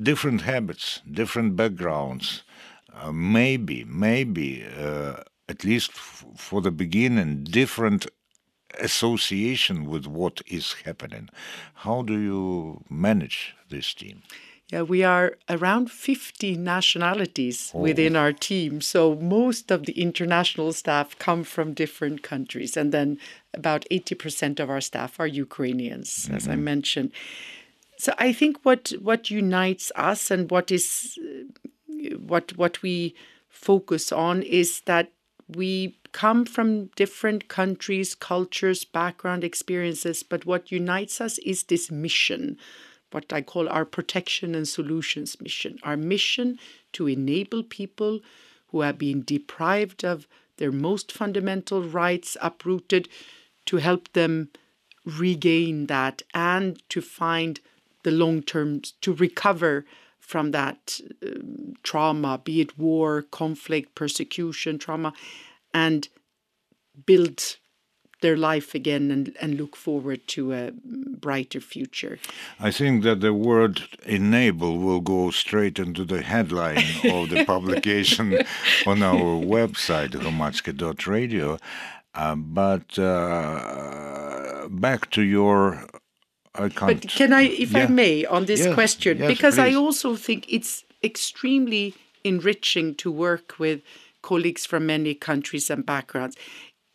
different 0.09 0.41
habits, 0.41 1.01
different 1.19 1.55
backgrounds. 1.61 2.27
Uh, 2.95 3.11
maybe, 3.11 3.83
maybe 3.85 4.49
uh, 4.77 5.15
at 5.53 5.63
least 5.63 5.91
for 6.47 6.61
the 6.61 6.71
beginning, 6.71 7.31
different 7.43 8.01
association 8.79 9.77
with 9.91 10.05
what 10.07 10.35
is 10.47 10.67
happening. 10.85 11.29
How 11.85 12.01
do 12.01 12.15
you 12.29 12.83
manage 12.89 13.55
this 13.69 13.93
team? 13.93 14.23
Yeah, 14.71 14.81
we 14.81 15.03
are 15.03 15.27
around 15.49 15.91
50 15.91 16.57
nationalities 16.57 17.71
oh. 17.75 17.79
within 17.79 18.15
our 18.15 18.33
team. 18.33 18.81
So 18.81 19.15
most 19.15 19.69
of 19.69 19.85
the 19.85 19.93
international 20.07 20.73
staff 20.73 21.07
come 21.19 21.43
from 21.43 21.73
different 21.83 22.23
countries. 22.23 22.75
And 22.75 22.91
then 22.91 23.19
about 23.53 23.85
80% 23.91 24.59
of 24.59 24.71
our 24.71 24.81
staff 24.81 25.19
are 25.19 25.27
Ukrainians, 25.27 26.09
mm-hmm. 26.09 26.35
as 26.35 26.47
I 26.47 26.53
mm-hmm. 26.53 26.63
mentioned. 26.63 27.11
So 27.99 28.09
I 28.17 28.33
think 28.33 28.57
what, 28.63 28.91
what 28.99 29.29
unites 29.29 29.91
us 29.95 30.31
and 30.31 30.49
what 30.49 30.71
is 30.71 31.19
what 32.31 32.45
what 32.57 32.81
we 32.81 33.15
focus 33.49 34.11
on 34.11 34.43
is 34.43 34.81
that 34.81 35.11
we 35.47 35.97
come 36.11 36.45
from 36.45 36.85
different 36.95 37.47
countries, 37.47 38.15
cultures, 38.15 38.83
background, 38.83 39.43
experiences, 39.43 40.23
but 40.23 40.45
what 40.45 40.71
unites 40.71 41.19
us 41.19 41.37
is 41.39 41.63
this 41.63 41.91
mission, 41.91 42.57
what 43.11 43.31
I 43.33 43.41
call 43.41 43.67
our 43.69 43.85
protection 43.85 44.55
and 44.55 44.67
solutions 44.67 45.41
mission. 45.41 45.79
Our 45.83 45.97
mission 45.97 46.59
to 46.93 47.07
enable 47.07 47.63
people 47.63 48.21
who 48.67 48.81
have 48.81 48.97
been 48.97 49.23
deprived 49.23 50.03
of 50.03 50.27
their 50.57 50.71
most 50.71 51.11
fundamental 51.11 51.83
rights, 51.83 52.37
uprooted, 52.41 53.09
to 53.65 53.77
help 53.77 54.11
them 54.13 54.49
regain 55.05 55.87
that 55.87 56.21
and 56.33 56.81
to 56.89 57.01
find 57.01 57.59
the 58.03 58.11
long 58.11 58.41
term, 58.41 58.81
to 59.01 59.13
recover 59.13 59.85
from 60.25 60.51
that 60.51 60.99
um, 61.21 61.73
trauma, 61.83 62.39
be 62.43 62.61
it 62.61 62.77
war, 62.77 63.23
conflict, 63.23 63.93
persecution, 63.93 64.79
trauma, 64.79 65.13
and 65.73 66.07
build 67.05 67.57
their 68.21 68.37
life 68.37 68.73
again 68.73 69.11
and, 69.11 69.35
and 69.41 69.57
look 69.57 69.75
forward 69.75 70.25
to 70.27 70.53
a 70.53 70.71
brighter 71.19 71.59
future. 71.59 72.17
I 72.57 72.71
think 72.71 73.03
that 73.03 73.19
the 73.19 73.33
word 73.33 73.81
enable 74.05 74.77
will 74.77 75.01
go 75.01 75.29
straight 75.29 75.77
into 75.77 76.05
the 76.05 76.21
headline 76.21 76.85
of 77.03 77.29
the 77.29 77.43
publication 77.53 78.39
on 78.87 79.03
our 79.03 79.37
website, 79.57 80.11
hromadske.radio. 80.11 81.59
Uh, 82.15 82.35
but 82.35 82.97
uh, 82.97 84.67
back 84.69 85.09
to 85.11 85.21
your 85.21 85.85
I 86.55 86.69
can't. 86.69 87.01
But 87.01 87.09
can 87.09 87.33
I, 87.33 87.43
if 87.43 87.71
yeah. 87.71 87.83
I 87.83 87.87
may, 87.87 88.25
on 88.25 88.45
this 88.45 88.65
yes, 88.65 88.73
question, 88.73 89.17
yes, 89.17 89.27
because 89.27 89.55
please. 89.55 89.61
I 89.61 89.73
also 89.75 90.15
think 90.15 90.45
it's 90.47 90.83
extremely 91.03 91.95
enriching 92.23 92.95
to 92.95 93.11
work 93.11 93.59
with 93.59 93.81
colleagues 94.21 94.65
from 94.65 94.85
many 94.85 95.13
countries 95.13 95.69
and 95.69 95.85
backgrounds. 95.85 96.37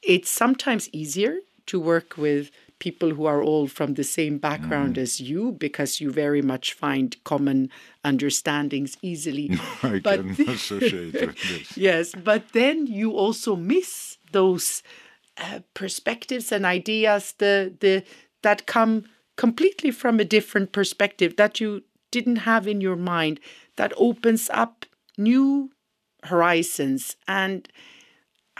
it's 0.03 0.31
sometimes 0.31 0.89
easier 0.93 1.39
to 1.67 1.79
work 1.79 2.17
with 2.17 2.51
people 2.79 3.11
who 3.11 3.27
are 3.27 3.43
all 3.43 3.67
from 3.67 3.95
the 3.95 4.05
same 4.05 4.39
background 4.39 4.95
mm. 4.95 5.03
as 5.03 5.21
you 5.21 5.53
because 5.53 6.01
you 6.01 6.11
very 6.11 6.41
much 6.41 6.73
find 6.73 7.17
common 7.25 7.71
understandings 8.05 8.97
easily. 9.03 9.51
I 9.83 9.99
but 9.99 10.21
can 10.21 10.49
associate 10.49 11.13
with 11.13 11.37
this. 11.43 11.77
yes, 11.77 12.13
but 12.15 12.53
then 12.53 12.87
you 12.87 13.13
also 13.13 13.57
miss 13.57 14.19
those 14.33 14.83
uh, 15.37 15.61
perspectives 15.75 16.53
and 16.53 16.65
ideas 16.65 17.35
the 17.39 17.75
the 17.81 18.05
that 18.43 18.67
come 18.67 19.05
completely 19.39 19.91
from 19.91 20.21
a 20.21 20.25
different 20.25 20.73
perspective 20.73 21.37
that 21.37 21.61
you 21.61 21.83
didn't 22.11 22.37
have 22.51 22.67
in 22.67 22.81
your 22.81 22.97
mind 22.97 23.39
that 23.77 23.93
opens 23.97 24.51
up 24.51 24.85
new 25.17 25.71
horizons 26.25 27.17
and 27.27 27.69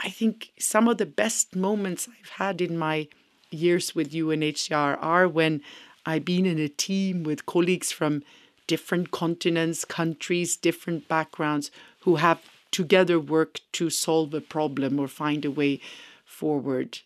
I 0.01 0.09
think 0.09 0.53
some 0.57 0.87
of 0.87 0.97
the 0.97 1.05
best 1.05 1.57
moments 1.57 2.07
I've 2.07 2.29
had 2.29 2.61
in 2.61 2.77
my 2.77 3.09
years 3.51 3.93
with 3.93 4.13
UNHCR 4.13 4.97
are 5.01 5.27
when 5.27 5.61
I've 6.05 6.23
been 6.23 6.45
in 6.45 6.57
a 6.57 6.69
team 6.69 7.23
with 7.23 7.45
colleagues 7.45 7.91
from 7.91 8.23
different 8.65 9.11
continents, 9.11 9.83
countries, 9.83 10.55
different 10.55 11.09
backgrounds 11.09 11.69
who 12.01 12.15
have 12.15 12.39
together 12.71 13.19
worked 13.19 13.61
to 13.73 13.89
solve 13.89 14.33
a 14.33 14.39
problem 14.39 14.99
or 14.99 15.09
find 15.09 15.43
a 15.43 15.51
way 15.51 15.81
forward. 16.23 16.99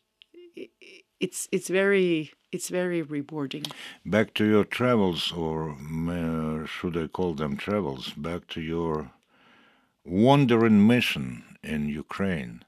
It's 1.20 1.48
it's 1.52 1.70
very 1.70 2.34
it's 2.54 2.70
very 2.70 3.02
rewarding. 3.02 3.66
Back 4.06 4.34
to 4.36 4.46
your 4.46 4.64
travels, 4.64 5.32
or 5.32 5.72
uh, 5.72 6.66
should 6.66 6.98
I 6.98 7.08
call 7.08 7.34
them 7.34 7.58
travels? 7.58 8.14
Back 8.14 8.48
to 8.50 8.62
your 8.62 9.12
wandering 10.06 10.86
mission 10.86 11.58
in 11.64 11.90
Ukraine. 11.90 12.64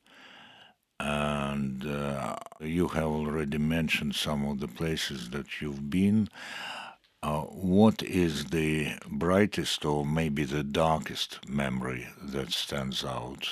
And 1.00 1.86
uh, 1.86 2.38
you 2.62 2.88
have 2.89 3.04
already 3.04 3.58
mentioned 3.58 4.15
some 4.15 4.45
of 4.45 4.60
the 4.60 4.67
places 4.67 5.30
that 5.32 5.62
you've 5.62 5.89
been. 5.89 6.30
Uh, 7.21 7.41
what 7.41 8.02
is 8.04 8.45
the 8.45 8.93
brightest 9.10 9.84
or 9.84 10.06
maybe 10.06 10.43
the 10.45 10.63
darkest 10.63 11.50
memory 11.50 12.08
that 12.21 12.52
stands 12.52 13.04
out 13.04 13.48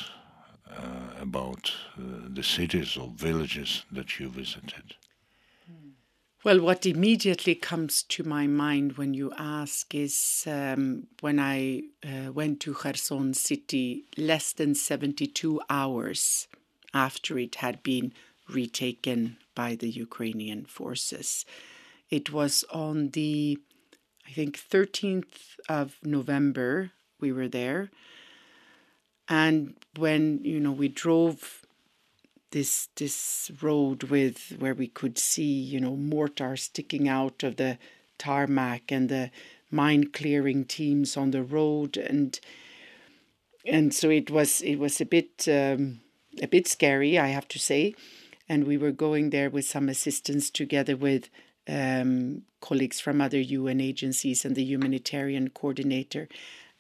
uh, 0.70 1.20
about 1.20 1.72
uh, 1.98 2.02
the 2.30 2.44
cities 2.44 2.96
or 2.96 3.10
villages 3.16 3.84
that 3.92 4.20
you 4.20 4.30
visited? 4.30 4.96
Well, 6.44 6.60
what 6.60 6.86
immediately 6.86 7.56
comes 7.56 8.04
to 8.04 8.26
my 8.26 8.48
mind 8.48 8.98
when 8.98 9.14
you 9.14 9.32
ask 9.38 9.96
is 9.96 10.44
um, 10.46 11.08
when 11.22 11.40
I 11.40 11.84
uh, 12.06 12.34
went 12.34 12.60
to 12.62 12.74
Kherson 12.74 13.34
city 13.34 14.04
less 14.18 14.52
than 14.52 14.76
72 14.76 15.62
hours 15.70 16.50
after 16.94 17.40
it 17.40 17.56
had 17.56 17.82
been 17.82 18.12
retaken 18.50 19.38
by 19.56 19.76
the 19.76 19.90
Ukrainian 19.90 20.66
forces. 20.66 21.46
It 22.10 22.34
was 22.34 22.66
on 22.74 23.12
the, 23.12 23.58
I 24.28 24.32
think, 24.32 24.60
13th 24.60 25.56
of 25.70 25.96
November 26.04 26.92
we 27.22 27.32
were 27.32 27.48
there. 27.48 27.90
And 29.30 29.76
when, 29.96 30.42
you 30.44 30.60
know, 30.60 30.74
we 30.74 30.90
drove 30.90 31.63
this 32.54 32.88
this 32.96 33.52
road 33.62 34.04
with 34.04 34.56
where 34.60 34.76
we 34.76 34.88
could 34.88 35.18
see 35.18 35.54
you 35.74 35.80
know 35.80 35.96
mortar 35.96 36.56
sticking 36.56 37.08
out 37.08 37.44
of 37.44 37.58
the 37.58 37.78
tarmac 38.18 38.92
and 38.92 39.10
the 39.10 39.30
mine 39.74 40.06
clearing 40.12 40.64
teams 40.64 41.18
on 41.18 41.32
the 41.32 41.44
road. 41.44 41.98
And 41.98 42.40
and 43.66 43.94
so 43.94 44.10
it 44.10 44.30
was 44.30 44.62
it 44.62 44.78
was 44.78 45.02
a 45.02 45.06
bit 45.06 45.48
um, 45.48 46.00
a 46.42 46.48
bit 46.48 46.68
scary 46.68 47.20
I 47.20 47.28
have 47.28 47.48
to 47.50 47.60
say. 47.60 47.96
And 48.48 48.66
we 48.66 48.78
were 48.78 48.92
going 48.92 49.30
there 49.30 49.50
with 49.50 49.66
some 49.66 49.90
assistance 49.90 50.50
together 50.50 50.96
with 50.96 51.30
um, 51.68 52.44
colleagues 52.62 53.00
from 53.00 53.22
other 53.22 53.40
UN 53.40 53.80
agencies 53.80 54.46
and 54.46 54.56
the 54.56 54.64
humanitarian 54.64 55.50
coordinator. 55.50 56.28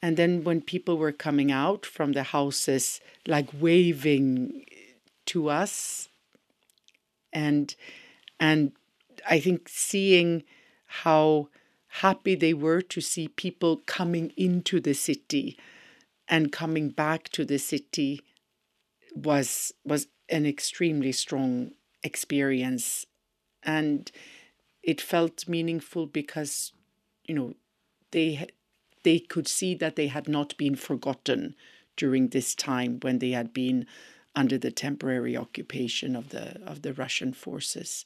And 0.01 0.17
then 0.17 0.43
when 0.43 0.59
people 0.61 0.97
were 0.97 1.13
coming 1.13 1.51
out 1.51 1.85
from 1.85 2.11
the 2.11 2.23
houses 2.23 2.99
like 3.25 3.47
waving 3.57 4.65
to 5.27 5.49
us. 5.49 6.09
And 7.31 7.75
and 8.39 8.73
I 9.29 9.39
think 9.39 9.69
seeing 9.69 10.43
how 10.85 11.49
happy 11.87 12.35
they 12.35 12.53
were 12.53 12.81
to 12.81 13.01
see 13.01 13.27
people 13.27 13.77
coming 13.85 14.31
into 14.35 14.79
the 14.79 14.93
city 14.93 15.57
and 16.27 16.51
coming 16.51 16.89
back 16.89 17.29
to 17.29 17.45
the 17.45 17.59
city 17.59 18.21
was 19.15 19.73
was 19.85 20.07
an 20.29 20.45
extremely 20.45 21.11
strong 21.11 21.71
experience. 22.03 23.05
And 23.61 24.11
it 24.81 24.99
felt 24.99 25.47
meaningful 25.47 26.07
because 26.07 26.73
you 27.25 27.35
know 27.35 27.53
they 28.11 28.47
they 29.03 29.19
could 29.19 29.47
see 29.47 29.75
that 29.75 29.95
they 29.95 30.07
had 30.07 30.27
not 30.27 30.57
been 30.57 30.75
forgotten 30.75 31.55
during 31.95 32.29
this 32.29 32.55
time 32.55 32.99
when 33.01 33.19
they 33.19 33.31
had 33.31 33.53
been 33.53 33.85
under 34.35 34.57
the 34.57 34.71
temporary 34.71 35.37
occupation 35.37 36.15
of 36.15 36.29
the 36.29 36.61
of 36.65 36.81
the 36.81 36.93
Russian 36.93 37.33
forces. 37.33 38.05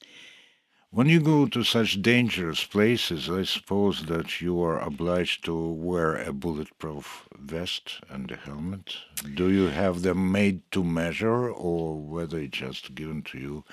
When 0.90 1.10
you 1.10 1.20
go 1.20 1.46
to 1.48 1.64
such 1.64 2.02
dangerous 2.02 2.64
places, 2.64 3.30
I 3.30 3.44
suppose 3.44 4.06
that 4.06 4.40
you 4.40 4.62
are 4.64 4.80
obliged 4.80 5.44
to 5.44 5.54
wear 5.54 6.16
a 6.16 6.32
bulletproof 6.32 7.28
vest 7.38 8.00
and 8.10 8.32
a 8.32 8.38
helmet. 8.38 8.96
Do 9.36 9.52
you 9.52 9.68
have 9.68 10.02
them 10.02 10.32
made 10.32 10.62
to 10.72 10.86
measure, 10.86 11.50
or 11.50 12.00
whether 12.02 12.40
it's 12.40 12.58
just 12.58 12.96
given 12.96 13.22
to 13.24 13.38
you 13.38 13.66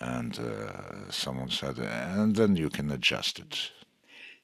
and 0.00 0.36
uh, 0.38 1.10
someone 1.10 1.50
said, 1.50 1.78
and 1.78 2.34
then 2.34 2.56
you 2.56 2.70
can 2.70 2.90
adjust 2.90 3.38
it? 3.38 3.70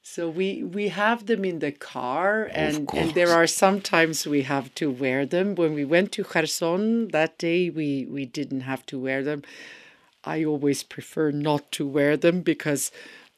So 0.07 0.29
we 0.29 0.63
we 0.63 0.89
have 0.89 1.27
them 1.27 1.45
in 1.47 1.61
the 1.61 1.73
car, 1.73 2.51
and 2.53 2.89
and 2.95 3.15
there 3.15 3.31
are 3.31 3.47
sometimes 3.47 4.27
we 4.27 4.43
have 4.43 4.73
to 4.77 4.91
wear 4.91 5.25
them. 5.25 5.55
When 5.55 5.73
we 5.75 5.85
went 5.85 6.13
to 6.13 6.25
Kherson 6.25 7.09
that 7.09 7.39
day, 7.39 7.71
we 7.71 8.05
we 8.07 8.27
didn't 8.27 8.63
have 8.63 8.85
to 8.87 8.99
wear 8.99 9.25
them. 9.25 9.43
I 10.25 10.45
always 10.45 10.83
prefer 10.83 11.31
not 11.31 11.73
to 11.73 11.87
wear 11.87 12.17
them 12.19 12.43
because 12.43 12.93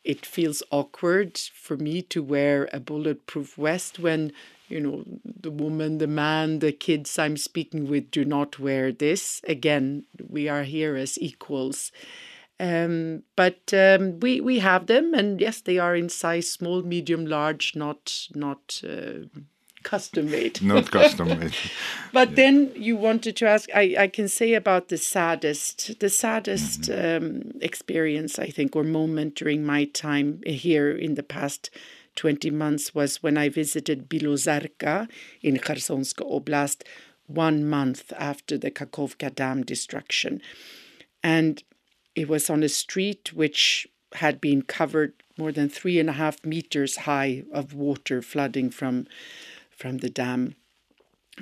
it 0.05 0.27
feels 0.27 0.63
awkward 0.71 1.39
for 1.39 1.77
me 1.77 2.03
to 2.03 2.23
wear 2.23 2.69
a 2.73 2.81
bulletproof 2.81 3.55
vest 3.55 3.99
when 4.01 4.33
you 4.69 4.81
know 4.81 5.05
the 5.25 5.51
woman 5.51 5.99
the 5.99 6.07
man 6.09 6.59
the 6.59 6.73
kids 6.73 7.19
i'm 7.19 7.37
speaking 7.37 7.89
with 7.89 8.11
do 8.11 8.25
not 8.25 8.59
wear 8.59 8.91
this 8.91 9.41
again 9.47 10.05
we 10.29 10.49
are 10.49 10.65
here 10.65 10.97
as 10.97 11.17
equals 11.19 11.93
um, 12.59 13.23
but 13.37 13.73
um, 13.75 14.19
we 14.21 14.41
we 14.41 14.61
have 14.61 14.87
them, 14.87 15.13
and 15.13 15.41
yes, 15.41 15.61
they 15.61 15.79
are 15.79 15.95
in 15.95 16.09
size 16.09 16.51
small, 16.51 16.83
medium, 16.83 17.27
large, 17.27 17.77
not 17.77 18.29
not 18.35 18.81
uh, 18.83 19.27
custom 19.83 20.31
made. 20.31 20.63
not 20.63 20.91
custom 20.91 21.29
made. 21.29 21.55
but 22.13 22.31
yeah. 22.31 22.37
then 22.37 22.73
you 22.75 22.97
wanted 22.97 23.37
to 23.37 23.47
ask. 23.47 23.69
I 23.75 23.97
I 23.99 24.09
can 24.09 24.29
say 24.29 24.55
about 24.55 24.89
the 24.89 24.97
saddest, 24.97 26.01
the 26.01 26.09
saddest 26.09 26.83
mm-hmm. 26.83 27.27
um, 27.27 27.53
experience 27.61 28.39
I 28.39 28.47
think 28.47 28.75
or 28.75 28.85
moment 28.85 29.35
during 29.35 29.65
my 29.65 29.85
time 29.85 30.41
here 30.47 30.91
in 30.91 31.15
the 31.15 31.23
past. 31.23 31.71
20 32.17 32.51
months 32.51 32.95
was 32.95 33.23
when 33.23 33.37
I 33.37 33.51
visited 33.51 34.09
Bilozerka 34.09 35.07
in 35.43 35.59
Khersonsk 35.59 36.15
Oblast 36.23 36.83
one 37.27 37.63
month 37.69 38.11
after 38.17 38.57
the 38.57 38.71
Kakhovka 38.71 39.35
Dam 39.35 39.63
destruction. 39.63 40.41
And 41.23 41.63
it 42.17 42.29
was 42.29 42.49
on 42.51 42.63
a 42.63 42.69
street 42.69 43.33
which 43.35 43.87
had 44.15 44.41
been 44.41 44.63
covered 44.63 45.13
more 45.37 45.53
than 45.53 45.69
three 45.69 46.01
and 46.01 46.09
a 46.09 46.15
half 46.15 46.45
meters 46.45 46.97
high 46.99 47.45
of 47.53 47.75
water 47.75 48.23
flooding 48.23 48.71
from 48.71 49.07
from 49.71 49.99
the 49.99 50.09
dam. 50.09 50.55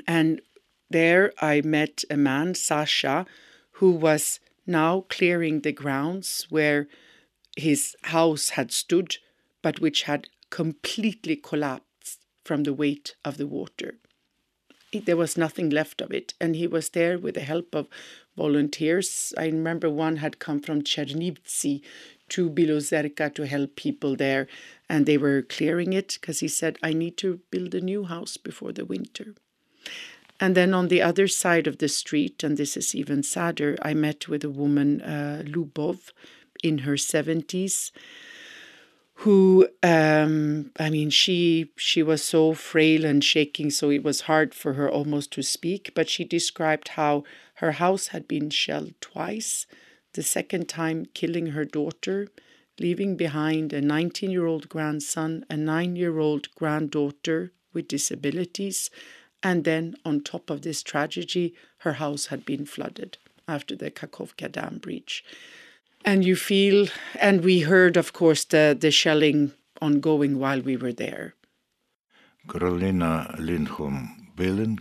And 0.08 0.42
there 0.90 1.33
I 1.40 1.60
met 1.60 2.02
a 2.10 2.16
man, 2.16 2.56
Sasha, 2.56 3.27
who 3.79 3.92
was 3.92 4.40
now 4.66 5.04
clearing 5.08 5.60
the 5.60 5.72
grounds 5.72 6.48
where 6.50 6.88
his 7.56 7.94
house 8.02 8.50
had 8.50 8.72
stood, 8.72 9.18
but 9.62 9.79
which 9.79 10.02
had 10.02 10.29
completely 10.50 11.37
collapsed 11.37 12.18
from 12.44 12.64
the 12.64 12.75
weight 12.75 13.14
of 13.25 13.37
the 13.37 13.46
water. 13.46 13.94
There 14.92 15.16
was 15.16 15.37
nothing 15.37 15.70
left 15.70 16.00
of 16.00 16.12
it, 16.12 16.35
and 16.40 16.56
he 16.56 16.66
was 16.66 16.90
there 16.90 17.18
with 17.18 17.35
the 17.35 17.40
help 17.40 17.75
of 17.75 17.88
volunteers. 18.37 19.32
I 19.38 19.46
remember 19.46 19.90
one 19.90 20.16
had 20.16 20.38
come 20.38 20.60
from 20.60 20.82
Chernivtsi 20.82 21.82
to 22.30 22.50
Bilozerka 22.50 23.35
to 23.35 23.46
help 23.46 23.76
people 23.76 24.16
there, 24.16 24.46
and 24.88 25.06
they 25.06 25.18
were 25.18 25.42
clearing 25.42 25.92
it 25.92 26.18
because 26.20 26.40
he 26.40 26.48
said, 26.48 26.78
I 26.82 26.92
need 26.92 27.16
to 27.18 27.40
build 27.50 27.74
a 27.74 27.80
new 27.80 28.04
house 28.04 28.37
before 28.37 28.72
the 28.72 28.85
winter. 28.85 29.35
And 30.40 30.56
then 30.56 30.74
on 30.74 30.88
the 30.88 31.02
other 31.02 31.28
side 31.28 31.66
of 31.66 31.78
the 31.78 31.88
street, 31.88 32.42
and 32.42 32.56
this 32.56 32.76
is 32.76 32.94
even 32.94 33.22
sadder, 33.22 33.76
I 33.82 33.94
met 33.94 34.28
with 34.28 34.42
a 34.42 34.50
woman, 34.50 35.00
uh, 35.00 35.42
Lubov, 35.46 36.10
in 36.62 36.78
her 36.78 36.94
70s 36.94 37.90
who 39.25 39.66
um, 39.83 40.70
I 40.79 40.90
mean 40.90 41.10
she 41.10 41.70
she 41.77 42.02
was 42.02 42.22
so 42.22 42.52
frail 42.52 43.04
and 43.04 43.25
shaking 43.25 43.70
so 43.70 43.90
it 43.90 44.04
was 44.04 44.22
hard 44.22 44.54
for 44.54 44.75
her 44.75 44.90
almost 44.90 45.31
to 45.33 45.42
speak 45.42 45.92
but 45.94 46.08
she 46.08 46.25
described 46.25 46.88
how 46.88 47.25
Her 47.58 47.72
house 47.72 48.08
had 48.08 48.27
been 48.27 48.50
shelled 48.50 48.94
twice, 49.00 49.66
the 50.14 50.22
second 50.22 50.68
time 50.68 51.06
killing 51.14 51.48
her 51.48 51.64
daughter, 51.64 52.29
leaving 52.81 53.16
behind 53.16 53.72
a 53.72 53.81
19 53.81 54.31
year 54.31 54.46
old 54.46 54.68
grandson, 54.68 55.44
a 55.48 55.56
9 55.56 55.96
year 55.96 56.18
old 56.18 56.52
granddaughter 56.56 57.52
with 57.72 57.88
disabilities, 57.88 58.90
and 59.42 59.64
then 59.64 59.94
on 60.04 60.20
top 60.20 60.50
of 60.50 60.62
this 60.62 60.83
tragedy, 60.83 61.54
her 61.79 61.94
house 61.94 62.27
had 62.27 62.44
been 62.44 62.66
flooded 62.66 63.18
after 63.46 63.77
the 63.77 63.90
Kakhovka 63.90 64.50
Dam 64.50 64.79
breach. 64.79 65.25
And 66.05 66.25
you 66.25 66.37
feel, 66.37 66.88
and 67.19 67.42
we 67.42 67.61
heard, 67.61 67.96
of 67.96 68.13
course, 68.13 68.44
the, 68.44 68.77
the 68.79 68.90
shelling 68.90 69.52
ongoing 69.81 70.38
while 70.38 70.61
we 70.61 70.77
were 70.77 70.92
there. 70.92 71.35
Karolina 72.46 73.35
Lindholm 73.38 74.29
Billing, 74.37 74.81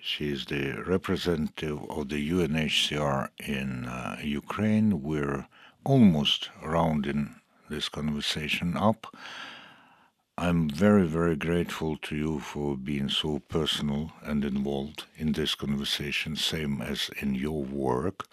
she 0.00 0.32
is 0.32 0.46
the 0.46 0.82
representative 0.86 1.78
of 1.88 2.08
the 2.08 2.30
UNHCR 2.30 3.28
in 3.38 3.84
uh, 3.84 4.16
Ukraine. 4.22 5.02
We're 5.02 5.46
almost 5.84 6.50
rounding 6.64 7.36
this 7.70 7.88
conversation 7.88 8.76
up. 8.76 9.16
I'm 10.36 10.68
very, 10.68 11.06
very 11.06 11.36
grateful 11.36 11.96
to 11.98 12.16
you 12.16 12.40
for 12.40 12.76
being 12.76 13.08
so 13.08 13.38
personal 13.38 14.12
and 14.22 14.44
involved 14.44 15.04
in 15.16 15.32
this 15.32 15.54
conversation, 15.54 16.36
same 16.36 16.82
as 16.82 17.08
in 17.22 17.34
your 17.34 17.62
work. 17.62 18.26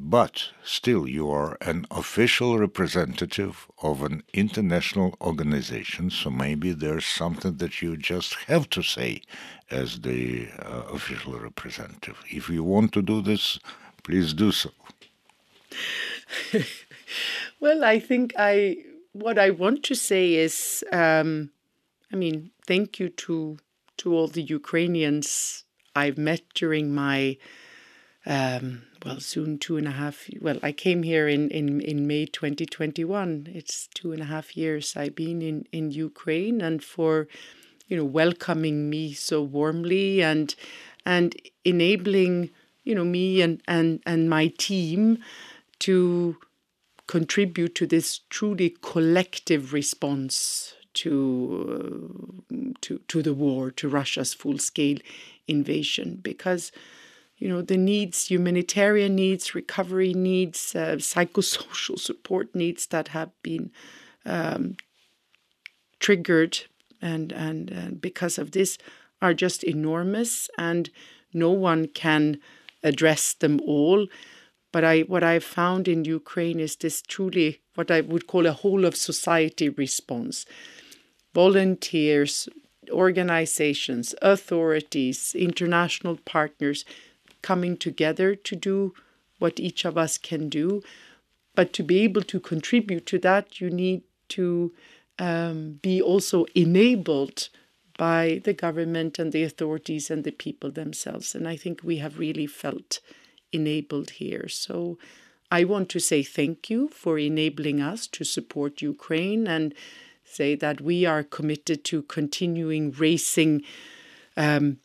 But 0.00 0.50
still, 0.62 1.08
you 1.08 1.28
are 1.30 1.58
an 1.60 1.84
official 1.90 2.56
representative 2.56 3.66
of 3.82 4.02
an 4.02 4.22
international 4.32 5.16
organization, 5.20 6.10
so 6.10 6.30
maybe 6.30 6.72
there's 6.72 7.04
something 7.04 7.56
that 7.56 7.82
you 7.82 7.96
just 7.96 8.34
have 8.46 8.70
to 8.70 8.82
say 8.82 9.22
as 9.70 10.00
the 10.02 10.48
uh, 10.60 10.82
official 10.92 11.38
representative. 11.38 12.22
If 12.30 12.48
you 12.48 12.62
want 12.62 12.92
to 12.92 13.02
do 13.02 13.20
this, 13.20 13.58
please 14.04 14.32
do 14.34 14.52
so. 14.52 14.70
well, 17.60 17.84
I 17.84 17.98
think 17.98 18.34
I 18.38 18.76
what 19.12 19.36
I 19.36 19.50
want 19.50 19.82
to 19.84 19.94
say 19.96 20.34
is, 20.34 20.84
um, 20.92 21.50
I 22.12 22.16
mean, 22.16 22.52
thank 22.66 23.00
you 23.00 23.08
to 23.08 23.58
to 23.98 24.14
all 24.14 24.28
the 24.28 24.42
Ukrainians 24.42 25.64
I've 25.96 26.18
met 26.18 26.42
during 26.54 26.94
my 26.94 27.36
um, 28.26 28.82
well, 29.04 29.20
soon 29.20 29.58
two 29.58 29.76
and 29.76 29.86
a 29.86 29.92
half. 29.92 30.28
Well, 30.40 30.58
I 30.62 30.72
came 30.72 31.02
here 31.02 31.28
in, 31.28 31.50
in, 31.50 31.80
in 31.80 32.06
May 32.06 32.26
2021. 32.26 33.48
It's 33.54 33.88
two 33.94 34.12
and 34.12 34.22
a 34.22 34.26
half 34.26 34.56
years 34.56 34.96
I've 34.96 35.14
been 35.14 35.40
in, 35.40 35.66
in 35.72 35.90
Ukraine 35.90 36.60
and 36.60 36.82
for, 36.82 37.28
you 37.86 37.96
know, 37.96 38.04
welcoming 38.04 38.90
me 38.90 39.12
so 39.12 39.42
warmly 39.42 40.22
and, 40.22 40.54
and 41.06 41.34
enabling, 41.64 42.50
you 42.84 42.94
know, 42.94 43.04
me 43.04 43.40
and, 43.40 43.62
and, 43.68 44.00
and 44.04 44.28
my 44.28 44.48
team 44.58 45.18
to 45.80 46.36
contribute 47.06 47.74
to 47.76 47.86
this 47.86 48.20
truly 48.28 48.76
collective 48.82 49.72
response 49.72 50.74
to 50.94 52.34
uh, 52.50 52.54
to 52.80 52.98
to 53.08 53.22
the 53.22 53.34
war, 53.34 53.70
to 53.70 53.88
Russia's 53.88 54.34
full 54.34 54.58
scale 54.58 54.98
invasion, 55.46 56.18
because 56.22 56.72
you 57.38 57.48
know 57.48 57.62
the 57.62 57.76
needs, 57.76 58.30
humanitarian 58.30 59.14
needs, 59.14 59.54
recovery 59.54 60.12
needs, 60.14 60.74
uh, 60.74 60.96
psychosocial 60.96 61.98
support 61.98 62.54
needs 62.54 62.86
that 62.88 63.08
have 63.08 63.30
been 63.42 63.70
um, 64.24 64.76
triggered 66.00 66.58
and, 67.00 67.32
and 67.32 68.00
because 68.00 68.38
of 68.38 68.52
this 68.52 68.78
are 69.20 69.34
just 69.34 69.62
enormous, 69.64 70.48
and 70.58 70.90
no 71.32 71.50
one 71.50 71.88
can 71.88 72.38
address 72.82 73.34
them 73.34 73.60
all. 73.66 74.06
But 74.70 74.84
I, 74.84 75.00
what 75.00 75.24
I've 75.24 75.44
found 75.44 75.88
in 75.88 76.04
Ukraine 76.04 76.60
is 76.60 76.76
this 76.76 77.02
truly 77.02 77.60
what 77.74 77.90
I 77.90 78.00
would 78.00 78.26
call 78.26 78.46
a 78.46 78.52
whole 78.52 78.84
of 78.84 78.96
society 78.96 79.68
response. 79.68 80.44
Volunteers, 81.34 82.48
organizations, 82.90 84.14
authorities, 84.22 85.34
international 85.34 86.18
partners 86.24 86.84
coming 87.42 87.76
together 87.76 88.34
to 88.34 88.56
do 88.56 88.94
what 89.38 89.60
each 89.60 89.84
of 89.84 89.96
us 89.96 90.18
can 90.18 90.48
do. 90.48 90.82
But 91.54 91.72
to 91.74 91.82
be 91.82 92.00
able 92.00 92.22
to 92.22 92.40
contribute 92.40 93.06
to 93.06 93.18
that, 93.20 93.60
you 93.60 93.70
need 93.70 94.02
to 94.30 94.72
um, 95.18 95.78
be 95.82 96.00
also 96.00 96.46
enabled 96.54 97.48
by 97.98 98.40
the 98.44 98.52
government 98.52 99.18
and 99.18 99.32
the 99.32 99.42
authorities 99.42 100.10
and 100.10 100.22
the 100.22 100.30
people 100.30 100.70
themselves. 100.70 101.34
And 101.34 101.48
I 101.48 101.56
think 101.56 101.82
we 101.82 101.96
have 101.96 102.18
really 102.18 102.46
felt 102.46 103.00
enabled 103.52 104.10
here. 104.10 104.46
So 104.48 104.98
I 105.50 105.64
want 105.64 105.88
to 105.90 105.98
say 105.98 106.22
thank 106.22 106.70
you 106.70 106.88
for 106.88 107.18
enabling 107.18 107.80
us 107.80 108.06
to 108.08 108.24
support 108.24 108.82
Ukraine 108.82 109.46
and 109.48 109.74
say 110.24 110.54
that 110.54 110.80
we 110.80 111.06
are 111.06 111.22
committed 111.22 111.84
to 111.84 112.02
continuing 112.02 112.92
raising 112.92 113.62
um, 114.36 114.78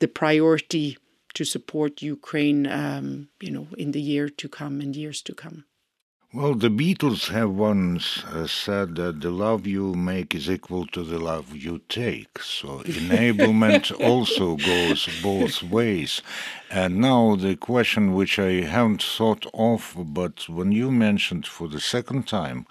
the 0.00 0.08
priority 0.08 0.98
to 1.34 1.44
support 1.44 2.02
Ukraine, 2.02 2.66
um, 2.66 3.28
you 3.40 3.50
know, 3.50 3.68
in 3.76 3.92
the 3.92 4.00
year 4.00 4.28
to 4.28 4.48
come 4.48 4.80
and 4.80 4.94
years 4.94 5.22
to 5.22 5.34
come. 5.34 5.64
Well, 6.32 6.54
the 6.54 6.68
Beatles 6.68 7.32
have 7.32 7.50
once 7.50 8.22
uh, 8.22 8.46
said 8.46 8.94
that 8.94 9.20
the 9.20 9.30
love 9.30 9.66
you 9.66 9.94
make 9.94 10.32
is 10.32 10.48
equal 10.48 10.86
to 10.86 11.02
the 11.02 11.18
love 11.18 11.56
you 11.56 11.80
take. 11.88 12.38
So 12.38 12.68
enablement 12.84 13.90
also 14.00 14.54
goes 14.54 15.08
both 15.24 15.60
ways. 15.64 16.22
And 16.70 16.98
now 16.98 17.34
the 17.34 17.56
question 17.56 18.14
which 18.14 18.38
I 18.38 18.62
haven't 18.62 19.02
thought 19.02 19.44
of, 19.52 19.96
but 19.96 20.48
when 20.48 20.70
you 20.70 20.92
mentioned 20.92 21.48
for 21.48 21.66
the 21.66 21.80
second 21.80 22.28
time 22.28 22.64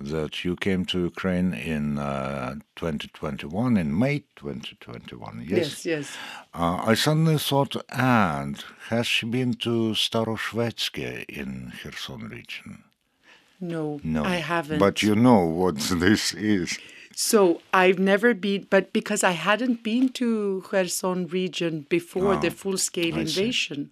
that 0.00 0.42
you 0.42 0.56
came 0.56 0.86
to 0.86 0.98
Ukraine 0.98 1.52
in 1.52 1.98
uh, 1.98 2.54
2021, 2.76 3.76
in 3.76 3.98
May 3.98 4.20
2021, 4.36 5.44
yes? 5.46 5.58
Yes, 5.58 5.84
yes. 5.84 6.16
Uh, 6.54 6.82
I 6.86 6.94
suddenly 6.94 7.36
thought, 7.36 7.76
and 7.90 8.64
has 8.88 9.06
she 9.06 9.26
been 9.26 9.52
to 9.56 9.92
Staroshvedske 9.92 11.26
in 11.28 11.74
Kherson 11.82 12.30
region? 12.30 12.84
No, 13.62 14.00
no, 14.02 14.24
I 14.24 14.36
haven't. 14.36 14.80
But 14.80 15.02
you 15.02 15.14
know 15.14 15.44
what 15.46 15.76
this 16.04 16.34
is. 16.34 16.78
So 17.14 17.60
I've 17.72 17.98
never 17.98 18.34
been, 18.34 18.66
but 18.68 18.92
because 18.92 19.22
I 19.22 19.32
hadn't 19.32 19.82
been 19.82 20.08
to 20.20 20.62
Kherson 20.66 21.28
region 21.28 21.86
before 21.88 22.36
the 22.36 22.48
ah, 22.48 22.50
full-scale 22.50 23.16
invasion. 23.16 23.90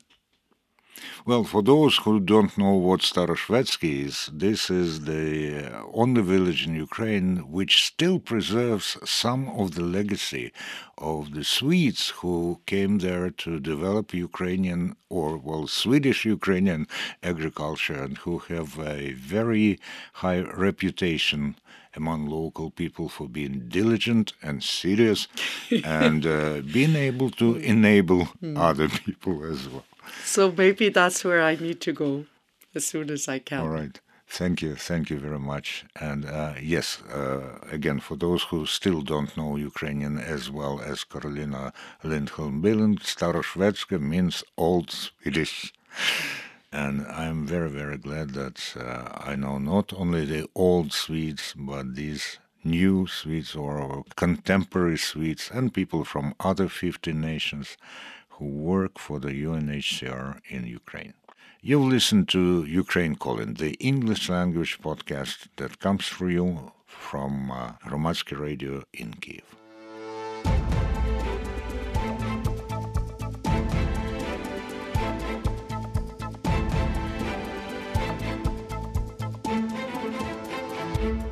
Well, 1.25 1.45
for 1.45 1.63
those 1.63 1.99
who 1.99 2.21
don't 2.21 2.57
know 2.57 2.75
what 2.75 3.01
Staroshvedske 3.01 4.07
is, 4.07 4.31
this 4.33 4.71
is 4.71 5.05
the 5.05 5.67
uh, 5.67 5.85
only 5.93 6.23
village 6.23 6.67
in 6.67 6.75
Ukraine 6.75 7.51
which 7.51 7.85
still 7.85 8.19
preserves 8.19 8.97
some 9.05 9.49
of 9.51 9.75
the 9.75 9.83
legacy 9.83 10.53
of 10.99 11.35
the 11.35 11.45
Swedes 11.45 12.09
who 12.21 12.61
came 12.67 12.99
there 12.99 13.31
to 13.31 13.61
develop 13.61 14.13
Ukrainian 14.13 14.97
or, 15.09 15.39
well, 15.39 15.67
Swedish 15.67 16.25
Ukrainian 16.25 16.87
agriculture 17.23 18.03
and 18.05 18.19
who 18.19 18.39
have 18.51 18.79
a 18.79 19.13
very 19.13 19.79
high 20.15 20.41
reputation 20.41 21.57
among 21.97 22.27
local 22.27 22.71
people 22.71 23.09
for 23.09 23.29
being 23.29 23.69
diligent 23.69 24.33
and 24.43 24.63
serious 24.63 25.27
and 25.85 26.27
uh, 26.27 26.61
being 26.73 26.95
able 26.95 27.31
to 27.31 27.57
enable 27.57 28.27
mm. 28.43 28.57
other 28.59 28.89
people 29.05 29.45
as 29.45 29.69
well. 29.69 29.85
So 30.25 30.53
maybe 30.53 30.89
that's 30.89 31.25
where 31.25 31.43
I 31.43 31.57
need 31.57 31.81
to 31.83 31.93
go 31.93 32.27
as 32.75 32.87
soon 32.87 33.11
as 33.11 33.29
I 33.29 33.39
can. 33.39 33.61
All 33.61 33.69
right. 33.69 33.99
Thank 34.33 34.63
you. 34.63 34.77
Thank 34.77 35.11
you 35.11 35.19
very 35.19 35.41
much. 35.41 35.85
And 35.97 36.25
uh, 36.25 36.55
yes, 36.63 37.03
uh, 37.03 37.59
again, 37.73 37.99
for 37.99 38.15
those 38.17 38.45
who 38.45 38.65
still 38.65 39.03
don't 39.03 39.37
know 39.37 39.57
Ukrainian 39.57 40.19
as 40.19 40.49
well 40.49 40.81
as 40.81 41.03
Karolina 41.03 41.73
Lindholm 42.05 42.61
Billing, 42.61 42.99
Staroshvedska 42.99 44.01
means 44.01 44.45
Old 44.57 44.93
Swedish. 44.93 45.73
And 46.71 47.05
I'm 47.09 47.45
very, 47.45 47.69
very 47.69 47.99
glad 47.99 48.31
that 48.35 48.77
uh, 48.77 49.09
I 49.31 49.35
know 49.35 49.59
not 49.59 49.93
only 49.93 50.25
the 50.25 50.49
old 50.55 50.93
Swedes, 50.93 51.53
but 51.59 51.97
these 51.97 52.39
new 52.63 53.09
Swedes 53.09 53.57
or 53.57 54.05
contemporary 54.15 54.99
Swedes 54.99 55.51
and 55.53 55.75
people 55.75 56.05
from 56.05 56.35
other 56.39 56.69
15 56.69 57.21
nations 57.21 57.77
who 58.41 58.47
work 58.47 58.99
for 58.99 59.21
the 59.21 59.29
UNHCR 59.29 60.41
in 60.49 60.67
Ukraine. 60.67 61.13
You've 61.61 61.93
listened 61.97 62.27
to 62.31 62.65
Ukraine 62.65 63.15
Calling, 63.15 63.53
the 63.55 63.75
English 63.75 64.31
language 64.31 64.81
podcast 64.81 65.49
that 65.57 65.79
comes 65.79 66.07
for 66.07 66.31
you 66.31 66.73
from 66.87 67.51
uh, 67.51 67.73
Hromadske 67.85 68.35
Radio 68.41 68.83
in 68.95 69.13
Kiev. 69.13 69.45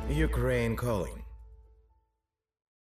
Ukraine 0.09 0.75
Calling 0.75 1.18